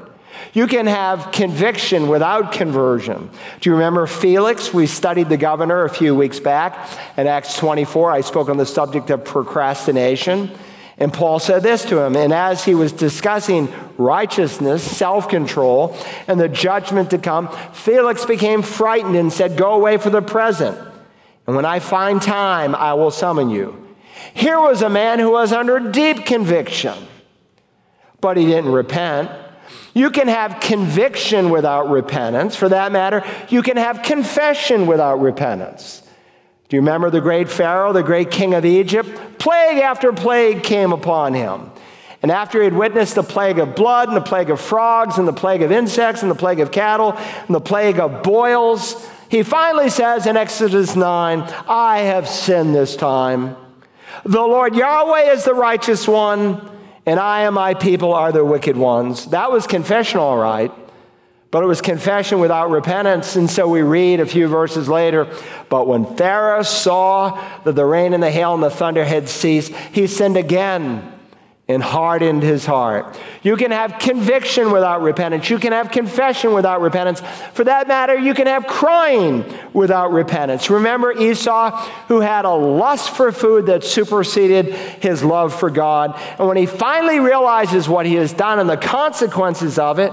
[0.53, 3.31] You can have conviction without conversion.
[3.61, 4.73] Do you remember Felix?
[4.73, 8.13] We studied the governor a few weeks back in Acts 24.
[8.13, 10.57] I spoke on the subject of procrastination.
[10.97, 12.17] And Paul said this to him.
[12.17, 15.97] And as he was discussing righteousness, self control,
[16.29, 20.79] and the judgment to come, Felix became frightened and said, Go away for the present.
[21.47, 23.81] And when I find time, I will summon you.
[24.33, 26.95] Here was a man who was under deep conviction,
[28.21, 29.31] but he didn't repent.
[29.95, 32.57] You can have conviction without repentance.
[32.57, 36.04] For that matter, you can have confession without repentance.
[36.75, 39.39] Do you remember the great Pharaoh, the great king of Egypt?
[39.39, 41.71] Plague after plague came upon him.
[42.21, 45.29] And after he had witnessed the plague of blood, and the plague of frogs, and
[45.29, 49.45] the plague of insects, and the plague of cattle, and the plague of boils, he
[49.45, 53.55] finally says in Exodus 9, I have sinned this time.
[54.25, 56.61] The Lord Yahweh is the righteous one,
[57.07, 59.27] and I and my people are the wicked ones.
[59.27, 60.73] That was confession, all right.
[61.55, 63.37] But it was confession without repentance.
[63.37, 65.33] And so we read a few verses later.
[65.69, 69.73] But when Pharaoh saw that the rain and the hail and the thunder had ceased,
[69.93, 71.13] he sinned again
[71.69, 73.17] and hardened his heart.
[73.45, 75.49] You can have conviction without repentance.
[75.49, 77.23] You can have confession without repentance.
[77.53, 80.69] For that matter, you can have crying without repentance.
[80.69, 81.71] Remember Esau,
[82.09, 86.21] who had a lust for food that superseded his love for God.
[86.37, 90.13] And when he finally realizes what he has done and the consequences of it,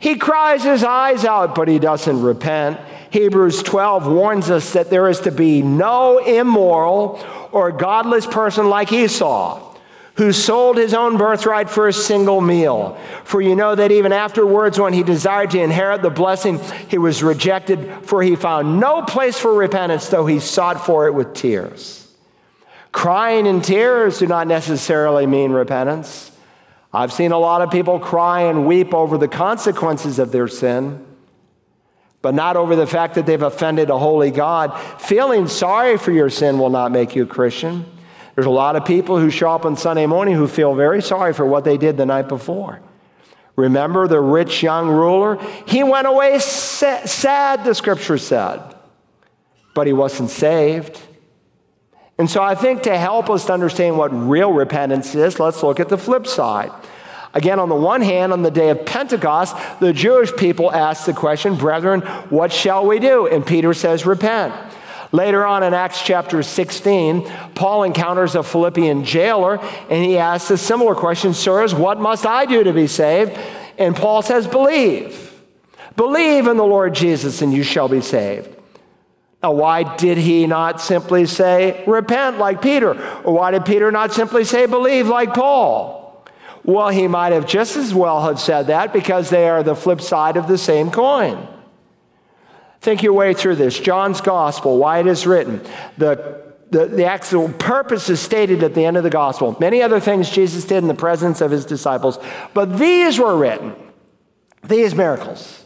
[0.00, 2.80] he cries his eyes out, but he doesn't repent.
[3.10, 7.22] Hebrews 12 warns us that there is to be no immoral
[7.52, 9.76] or godless person like Esau,
[10.14, 12.98] who sold his own birthright for a single meal.
[13.24, 17.22] For you know that even afterwards, when he desired to inherit the blessing, he was
[17.22, 22.10] rejected, for he found no place for repentance, though he sought for it with tears.
[22.90, 26.29] Crying and tears do not necessarily mean repentance.
[26.92, 31.06] I've seen a lot of people cry and weep over the consequences of their sin,
[32.20, 34.76] but not over the fact that they've offended a holy God.
[35.00, 37.86] Feeling sorry for your sin will not make you a Christian.
[38.34, 41.32] There's a lot of people who show up on Sunday morning who feel very sorry
[41.32, 42.80] for what they did the night before.
[43.56, 45.38] Remember the rich young ruler?
[45.66, 48.62] He went away sad, the scripture said,
[49.74, 51.00] but he wasn't saved.
[52.20, 55.88] And so I think to help us understand what real repentance is, let's look at
[55.88, 56.70] the flip side.
[57.32, 61.14] Again, on the one hand, on the day of Pentecost, the Jewish people asked the
[61.14, 63.26] question, Brethren, what shall we do?
[63.26, 64.52] And Peter says, Repent.
[65.12, 69.58] Later on in Acts chapter 16, Paul encounters a Philippian jailer
[69.88, 73.32] and he asks a similar question Sirs, what must I do to be saved?
[73.78, 75.32] And Paul says, Believe.
[75.96, 78.59] Believe in the Lord Jesus and you shall be saved.
[79.42, 82.90] Now, why did he not simply say, Repent like Peter?
[83.22, 86.00] Or why did Peter not simply say, Believe like Paul?
[86.62, 90.00] Well, he might have just as well have said that because they are the flip
[90.00, 91.48] side of the same coin.
[92.80, 93.78] Think your way through this.
[93.78, 95.62] John's gospel, why it is written,
[95.96, 99.56] the, the, the actual purpose is stated at the end of the gospel.
[99.58, 102.18] Many other things Jesus did in the presence of his disciples,
[102.54, 103.74] but these were written,
[104.62, 105.64] these miracles,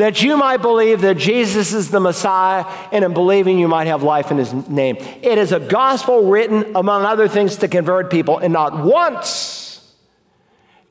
[0.00, 4.02] that you might believe that Jesus is the Messiah, and in believing you might have
[4.02, 4.96] life in his name.
[4.98, 9.94] It is a gospel written, among other things, to convert people, and not once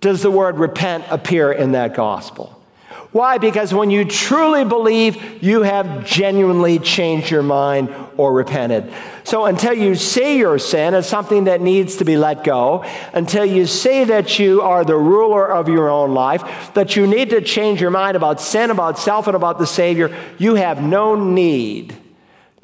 [0.01, 2.59] does the word repent appear in that gospel.
[3.12, 3.39] Why?
[3.39, 8.93] Because when you truly believe, you have genuinely changed your mind or repented.
[9.24, 13.45] So until you see your sin as something that needs to be let go, until
[13.45, 17.41] you see that you are the ruler of your own life, that you need to
[17.41, 21.97] change your mind about sin, about self, and about the Savior, you have no need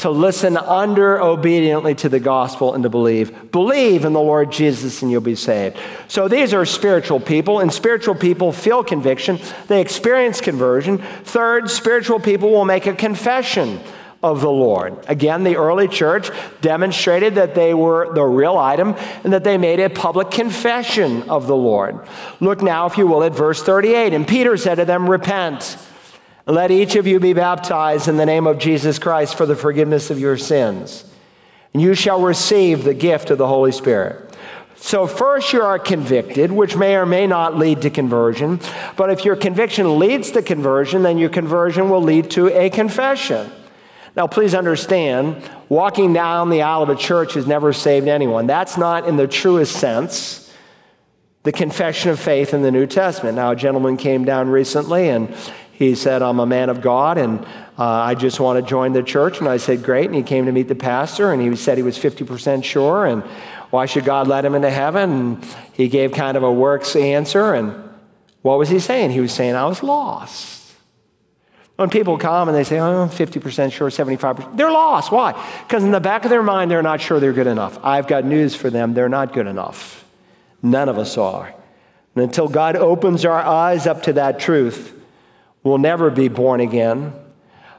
[0.06, 3.52] to listen under obediently to the gospel and to believe.
[3.52, 5.80] Believe in the Lord Jesus and you'll be saved.
[6.08, 9.40] So these are spiritual people, and spiritual people feel conviction.
[9.68, 11.00] They experience conversion.
[11.00, 13.80] Third, spiritual people will make a confession
[14.22, 14.96] of the Lord.
[15.08, 16.30] Again, the early church
[16.62, 18.94] demonstrated that they were the real item
[19.24, 22.08] and that they made a public confession of the Lord.
[22.40, 24.14] Look now, if you will, at verse 38.
[24.14, 25.80] And Peter said to them, Repent
[26.54, 30.12] let each of you be baptized in the name of Jesus Christ for the forgiveness
[30.12, 31.04] of your sins.
[31.74, 34.22] And you shall receive the gift of the Holy Spirit.
[34.76, 38.60] So, first, you are convicted, which may or may not lead to conversion.
[38.96, 43.50] But if your conviction leads to conversion, then your conversion will lead to a confession.
[44.16, 48.48] Now, please understand, walking down the aisle of a church has never saved anyone.
[48.48, 50.54] That's not, in the truest sense,
[51.44, 53.36] the confession of faith in the New Testament.
[53.36, 55.36] Now, a gentleman came down recently and
[55.78, 57.40] he said, I'm a man of God and
[57.78, 59.40] uh, I just want to join the church.
[59.40, 60.06] And I said, Great.
[60.06, 63.06] And he came to meet the pastor and he said he was 50% sure.
[63.06, 63.24] And
[63.72, 65.12] why should God let him into heaven?
[65.12, 67.54] And he gave kind of a works answer.
[67.54, 67.74] And
[68.42, 69.12] what was he saying?
[69.12, 70.74] He was saying, I was lost.
[71.76, 75.12] When people come and they say, oh, I'm 50% sure, 75%, they're lost.
[75.12, 75.34] Why?
[75.68, 77.78] Because in the back of their mind, they're not sure they're good enough.
[77.84, 78.94] I've got news for them.
[78.94, 80.06] They're not good enough.
[80.64, 81.54] None of us are.
[82.16, 84.95] And until God opens our eyes up to that truth,
[85.66, 87.12] will never be born again.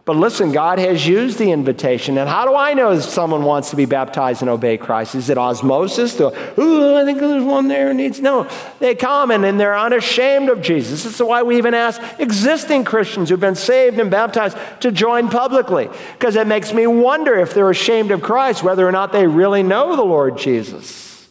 [0.05, 2.17] But listen, God has used the invitation.
[2.17, 5.17] And how do I know if someone wants to be baptized and obey Christ?
[5.17, 6.21] Is it osmosis?
[6.21, 8.21] Ooh, I think there's one there who needs.
[8.21, 11.03] No, they come and, and they're unashamed of Jesus.
[11.03, 15.29] This is why we even ask existing Christians who've been saved and baptized to join
[15.29, 19.27] publicly, because it makes me wonder if they're ashamed of Christ, whether or not they
[19.27, 21.29] really know the Lord Jesus.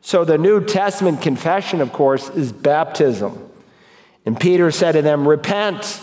[0.00, 3.45] So the New Testament confession, of course, is baptism.
[4.26, 6.00] And Peter said to them, Repent,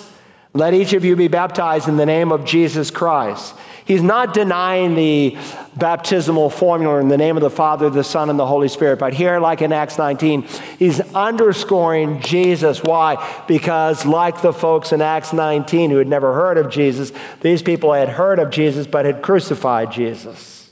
[0.53, 3.53] let each of you be baptized in the name of Jesus Christ.
[3.85, 5.37] He's not denying the
[5.75, 8.97] baptismal formula in the name of the Father, the Son, and the Holy Spirit.
[8.97, 10.43] But here, like in Acts 19,
[10.79, 12.81] he's underscoring Jesus.
[12.81, 13.43] Why?
[13.45, 17.11] Because, like the folks in Acts 19 who had never heard of Jesus,
[17.41, 20.71] these people had heard of Jesus but had crucified Jesus.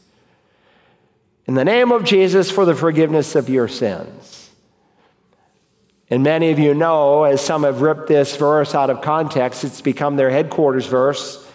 [1.48, 4.31] In the name of Jesus for the forgiveness of your sins.
[6.12, 9.80] And many of you know, as some have ripped this verse out of context, it's
[9.80, 11.48] become their headquarters verse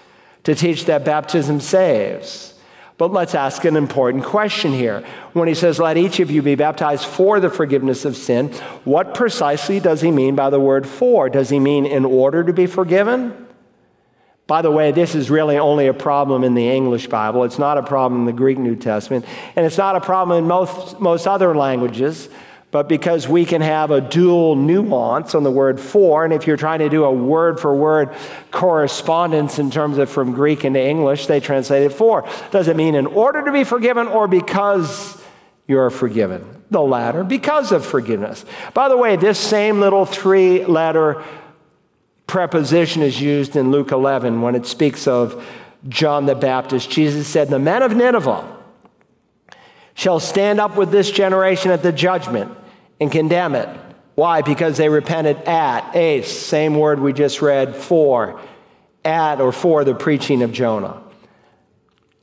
[0.45, 2.55] to teach that baptism saves.
[2.97, 5.05] But let's ask an important question here.
[5.35, 8.49] When he says, Let each of you be baptized for the forgiveness of sin,
[8.85, 11.29] what precisely does he mean by the word for?
[11.29, 13.47] Does he mean in order to be forgiven?
[14.47, 17.45] By the way, this is really only a problem in the English Bible.
[17.45, 20.49] It's not a problem in the Greek New Testament, and it's not a problem in
[20.49, 22.31] most, most other languages
[22.71, 26.57] but because we can have a dual nuance on the word for, and if you're
[26.57, 28.15] trying to do a word for word
[28.51, 32.29] correspondence in terms of from Greek into English, they translate it for.
[32.51, 35.23] Does it mean in order to be forgiven or because
[35.69, 36.65] you're forgiven?
[36.71, 38.45] The latter, because of forgiveness.
[38.75, 41.23] By the way, this same little three letter
[42.27, 45.47] preposition is used in Luke 11 when it speaks of
[45.89, 46.91] John the Baptist.
[46.91, 48.56] Jesus said, The men of Nineveh
[50.07, 52.57] shall stand up with this generation at the judgment
[53.01, 53.69] and condemn it.
[54.15, 54.41] Why?
[54.41, 58.41] Because they repented at, a, same word we just read, for,
[59.05, 61.03] at or for the preaching of Jonah.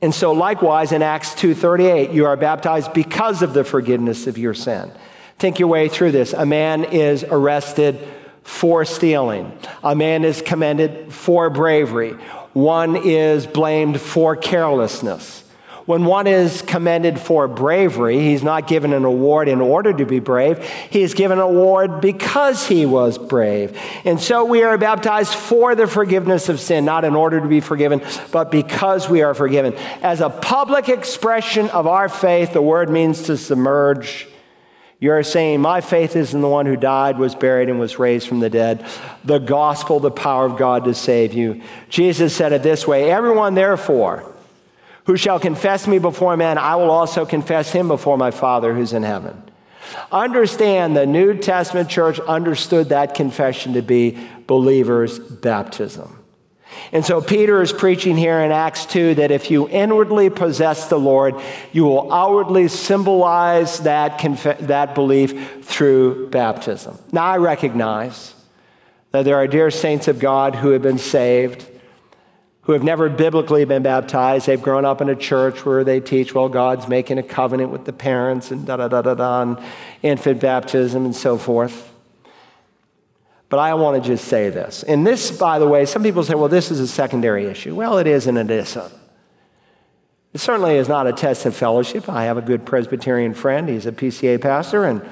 [0.00, 4.54] And so likewise in Acts 2:38 you are baptized because of the forgiveness of your
[4.54, 4.90] sin.
[5.38, 6.32] Think your way through this.
[6.32, 7.98] A man is arrested
[8.44, 9.52] for stealing.
[9.82, 12.12] A man is commended for bravery.
[12.54, 15.43] One is blamed for carelessness.
[15.86, 20.18] When one is commended for bravery, he's not given an award in order to be
[20.18, 20.64] brave.
[20.88, 23.78] He is given an award because he was brave.
[24.06, 27.60] And so we are baptized for the forgiveness of sin, not in order to be
[27.60, 28.00] forgiven,
[28.32, 29.74] but because we are forgiven.
[30.00, 34.26] As a public expression of our faith, the word means to submerge.
[35.00, 38.26] You're saying, My faith is in the one who died, was buried, and was raised
[38.26, 38.86] from the dead.
[39.22, 41.60] The gospel, the power of God to save you.
[41.90, 44.33] Jesus said it this way Everyone, therefore,
[45.06, 48.92] who shall confess me before men, I will also confess him before my Father who's
[48.92, 49.42] in heaven.
[50.10, 56.20] Understand the New Testament church understood that confession to be believers' baptism.
[56.92, 60.98] And so Peter is preaching here in Acts 2 that if you inwardly possess the
[60.98, 61.40] Lord,
[61.72, 66.98] you will outwardly symbolize that, conf- that belief through baptism.
[67.12, 68.34] Now, I recognize
[69.12, 71.68] that there are dear saints of God who have been saved
[72.64, 74.46] who have never biblically been baptized.
[74.46, 77.84] They've grown up in a church where they teach, well, God's making a covenant with
[77.84, 79.58] the parents and da da da da da, and
[80.02, 81.92] infant baptism and so forth.
[83.50, 84.82] But I want to just say this.
[84.82, 87.74] And this, by the way, some people say, well, this is a secondary issue.
[87.74, 88.92] Well, it is and it isn't.
[90.32, 92.08] It certainly is not a test of fellowship.
[92.08, 93.68] I have a good Presbyterian friend.
[93.68, 95.06] He's a PCA pastor, and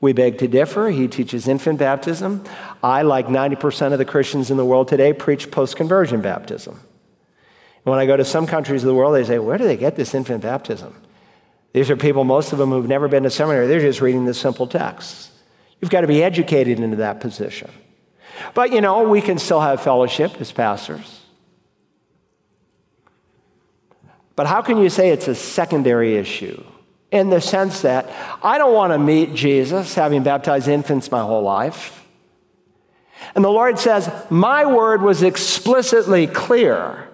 [0.00, 0.88] we beg to differ.
[0.88, 2.42] He teaches infant baptism.
[2.82, 6.80] I, like 90% of the Christians in the world today, preach post conversion baptism.
[7.84, 9.94] When I go to some countries of the world, they say, Where do they get
[9.94, 10.94] this infant baptism?
[11.74, 13.66] These are people, most of them who've never been to seminary.
[13.66, 15.30] They're just reading the simple texts.
[15.80, 17.70] You've got to be educated into that position.
[18.54, 21.20] But, you know, we can still have fellowship as pastors.
[24.36, 26.62] But how can you say it's a secondary issue?
[27.10, 28.10] In the sense that
[28.42, 32.04] I don't want to meet Jesus, having baptized infants my whole life.
[33.34, 37.08] And the Lord says, My word was explicitly clear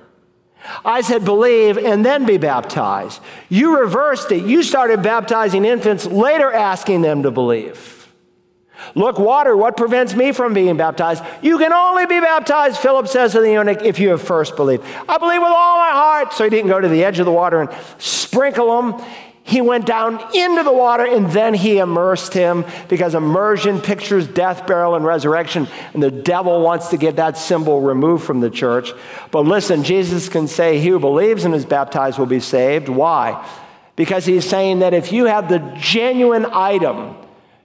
[0.85, 3.21] I said, believe and then be baptized.
[3.49, 4.45] You reversed it.
[4.45, 7.97] You started baptizing infants, later asking them to believe.
[8.95, 11.23] Look, water, what prevents me from being baptized?
[11.43, 14.85] You can only be baptized, Philip says to the eunuch, if you have first believed.
[15.09, 16.33] I believe with all my heart.
[16.33, 19.05] So he didn't go to the edge of the water and sprinkle them.
[19.51, 24.65] He went down into the water and then he immersed him because immersion pictures death,
[24.65, 25.67] burial, and resurrection.
[25.93, 28.93] And the devil wants to get that symbol removed from the church.
[29.33, 32.89] But listen, Jesus can say, He who believes and is baptized will be saved.
[32.89, 33.45] Why?
[33.97, 37.17] Because he's saying that if you have the genuine item,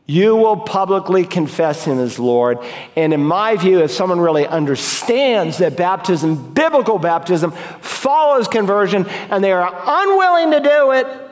[0.07, 2.57] you will publicly confess him as Lord.
[2.95, 9.43] And in my view, if someone really understands that baptism, biblical baptism, follows conversion, and
[9.43, 11.24] they are unwilling to do it,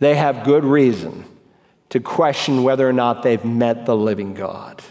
[0.00, 1.24] they have good reason
[1.90, 4.82] to question whether or not they've met the living God.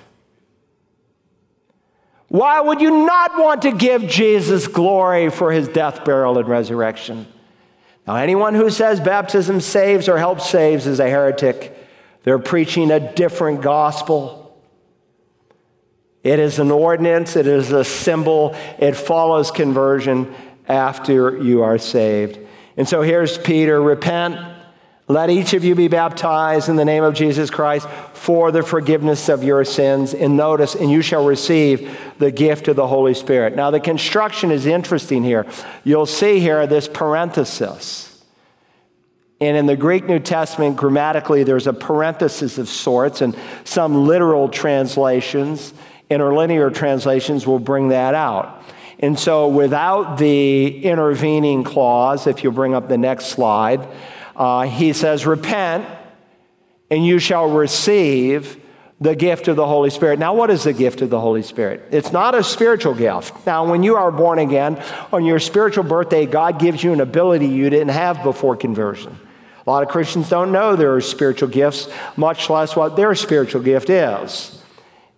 [2.27, 7.25] Why would you not want to give Jesus glory for his death, burial, and resurrection?
[8.05, 11.75] Now, anyone who says baptism saves or helps saves is a heretic.
[12.23, 14.55] They're preaching a different gospel.
[16.21, 20.35] It is an ordinance, it is a symbol, it follows conversion
[20.67, 22.37] after you are saved.
[22.77, 24.58] And so here's Peter repent
[25.09, 29.27] let each of you be baptized in the name of Jesus Christ for the forgiveness
[29.27, 30.13] of your sins.
[30.13, 33.55] And notice, and you shall receive the gift of the Holy Spirit.
[33.55, 35.47] Now, the construction is interesting here.
[35.83, 38.23] You'll see here this parenthesis.
[39.41, 44.47] And in the Greek New Testament, grammatically, there's a parenthesis of sorts, and some literal
[44.47, 45.73] translations,
[46.11, 48.63] interlinear translations, will bring that out.
[48.99, 53.87] And so, without the intervening clause, if you bring up the next slide,
[54.39, 55.85] uh, he says, Repent,
[56.89, 58.57] and you shall receive
[59.01, 60.17] the gift of the Holy Spirit.
[60.17, 61.83] Now, what is the gift of the Holy Spirit?
[61.91, 63.45] It's not a spiritual gift.
[63.45, 64.81] Now, when you are born again,
[65.13, 69.17] on your spiritual birthday, God gives you an ability you didn't have before conversion.
[69.65, 73.61] A lot of Christians don't know there are spiritual gifts, much less what their spiritual
[73.61, 74.58] gift is.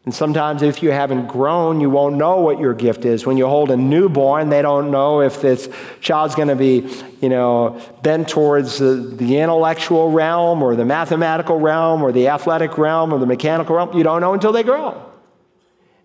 [0.04, 3.24] And sometimes, if you haven't grown, you won't know what your gift is.
[3.24, 5.70] When you hold a newborn, they don't know if this
[6.00, 6.92] child's going to be,
[7.22, 12.80] you know, bent towards the, the, intellectual realm or the mathematical realm or the athletic
[12.80, 13.96] realm or the mechanical realm.
[13.96, 15.00] You don't know until they grow.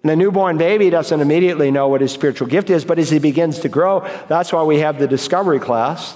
[0.03, 3.19] And a newborn baby doesn't immediately know what his spiritual gift is, but as he
[3.19, 6.15] begins to grow, that's why we have the discovery class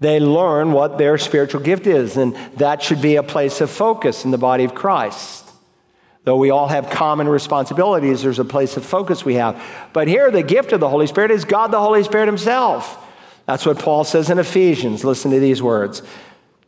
[0.00, 4.24] They learn what their spiritual gift is, and that should be a place of focus
[4.24, 5.41] in the body of Christ.
[6.24, 9.60] Though we all have common responsibilities, there's a place of focus we have.
[9.92, 12.98] But here, the gift of the Holy Spirit is God the Holy Spirit Himself.
[13.46, 15.04] That's what Paul says in Ephesians.
[15.04, 16.02] Listen to these words.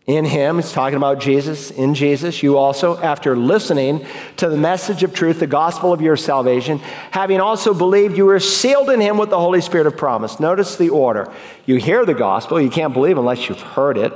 [0.07, 4.05] In him, he's talking about Jesus, in Jesus, you also, after listening
[4.37, 6.79] to the message of truth, the gospel of your salvation,
[7.11, 10.39] having also believed, you were sealed in him with the Holy Spirit of promise.
[10.39, 11.33] Notice the order.
[11.65, 14.13] You hear the gospel, you can't believe unless you've heard it.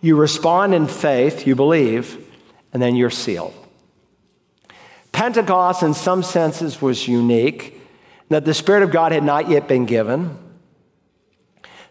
[0.00, 2.26] You respond in faith, you believe,
[2.72, 3.54] and then you're sealed.
[5.20, 7.78] Pentecost, in some senses, was unique,
[8.30, 10.34] that the Spirit of God had not yet been given.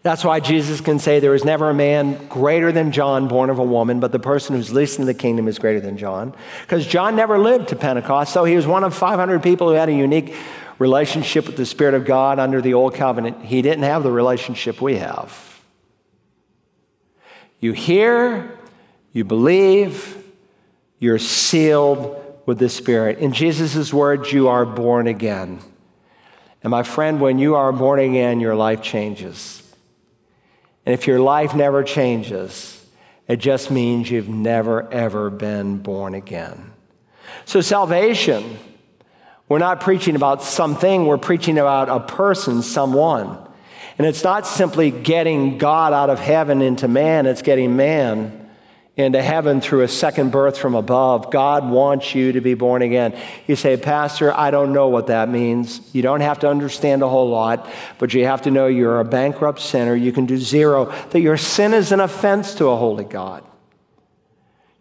[0.02, 3.60] That's why Jesus can say there was never a man greater than John born of
[3.60, 6.34] a woman, but the person who's least in the kingdom is greater than John.
[6.62, 9.90] Because John never lived to Pentecost, so he was one of 500 people who had
[9.90, 10.36] a unique
[10.80, 13.46] relationship with the Spirit of God under the Old Covenant.
[13.46, 15.62] He didn't have the relationship we have.
[17.60, 18.58] You hear,
[19.14, 20.18] you believe,
[20.98, 23.20] you're sealed with the Spirit.
[23.20, 25.60] In Jesus' words, you are born again.
[26.64, 29.62] And my friend, when you are born again, your life changes.
[30.84, 32.84] And if your life never changes,
[33.28, 36.74] it just means you've never, ever been born again.
[37.46, 38.58] So, salvation,
[39.48, 43.38] we're not preaching about something, we're preaching about a person, someone.
[44.00, 48.39] And it's not simply getting God out of heaven into man, it's getting man
[49.00, 51.32] into heaven through a second birth from above.
[51.32, 53.18] God wants you to be born again.
[53.48, 55.82] You say, Pastor, I don't know what that means.
[55.94, 57.68] You don't have to understand a whole lot,
[57.98, 59.96] but you have to know you're a bankrupt sinner.
[59.96, 63.44] You can do zero, that your sin is an offense to a holy God.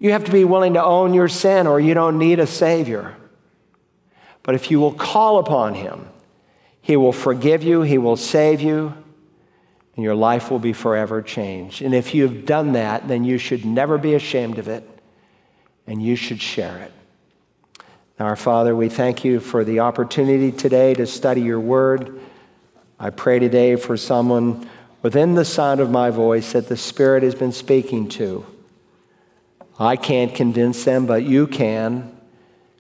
[0.00, 3.16] You have to be willing to own your sin, or you don't need a Savior.
[4.42, 6.08] But if you will call upon Him,
[6.80, 8.94] He will forgive you, He will save you
[9.98, 11.82] and your life will be forever changed.
[11.82, 14.88] And if you've done that, then you should never be ashamed of it,
[15.88, 16.92] and you should share it.
[18.16, 22.20] Now, our Father, we thank you for the opportunity today to study your word.
[23.00, 24.70] I pray today for someone
[25.02, 28.46] within the sound of my voice that the Spirit has been speaking to.
[29.80, 32.16] I can't convince them, but you can.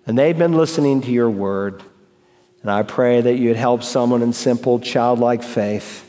[0.06, 1.82] And they've been listening to your word.
[2.62, 6.07] And I pray that you'd help someone in simple, childlike faith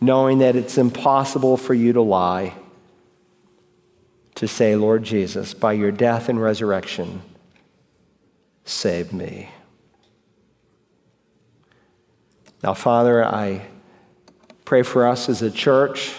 [0.00, 2.54] knowing that it's impossible for you to lie,
[4.36, 7.22] to say, Lord Jesus, by your death and resurrection,
[8.64, 9.48] save me.
[12.62, 13.66] Now, Father, I
[14.64, 16.14] pray for us as a church.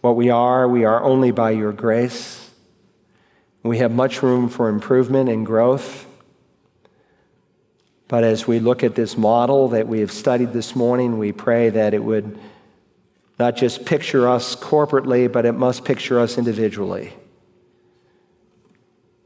[0.00, 2.50] What we are, we are only by your grace.
[3.62, 6.06] We have much room for improvement and growth.
[8.08, 11.70] But as we look at this model that we have studied this morning, we pray
[11.70, 12.38] that it would
[13.40, 17.14] not just picture us corporately, but it must picture us individually.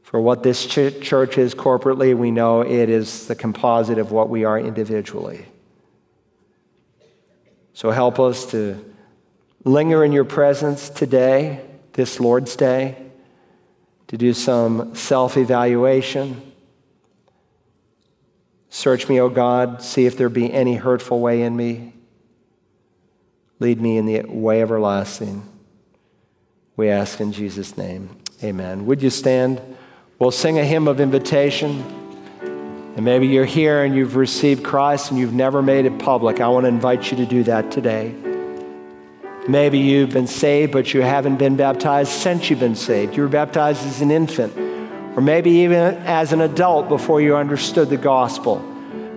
[0.03, 4.29] For what this ch- church is corporately, we know it is the composite of what
[4.29, 5.45] we are individually.
[7.73, 8.85] So help us to
[9.65, 11.59] linger in your presence today,
[11.91, 12.95] this Lord's Day,
[14.07, 16.53] to do some self evaluation.
[18.69, 21.94] Search me, O God, see if there be any hurtful way in me
[23.59, 25.47] Lead me in the way everlasting.
[26.75, 28.09] We ask in Jesus' name.
[28.43, 28.85] Amen.
[28.85, 29.61] Would you stand?
[30.19, 31.83] We'll sing a hymn of invitation.
[32.95, 36.41] And maybe you're here and you've received Christ and you've never made it public.
[36.41, 38.13] I want to invite you to do that today.
[39.47, 43.15] Maybe you've been saved, but you haven't been baptized since you've been saved.
[43.15, 44.57] You were baptized as an infant,
[45.15, 48.63] or maybe even as an adult before you understood the gospel.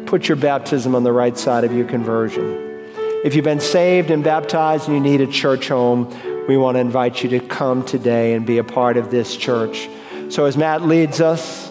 [0.06, 2.67] Put your baptism on the right side of your conversion.
[3.24, 6.08] If you've been saved and baptized and you need a church home,
[6.46, 9.88] we want to invite you to come today and be a part of this church.
[10.28, 11.68] So, as Matt leads us,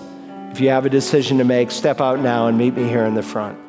[0.52, 3.16] if you have a decision to make, step out now and meet me here in
[3.16, 3.67] the front.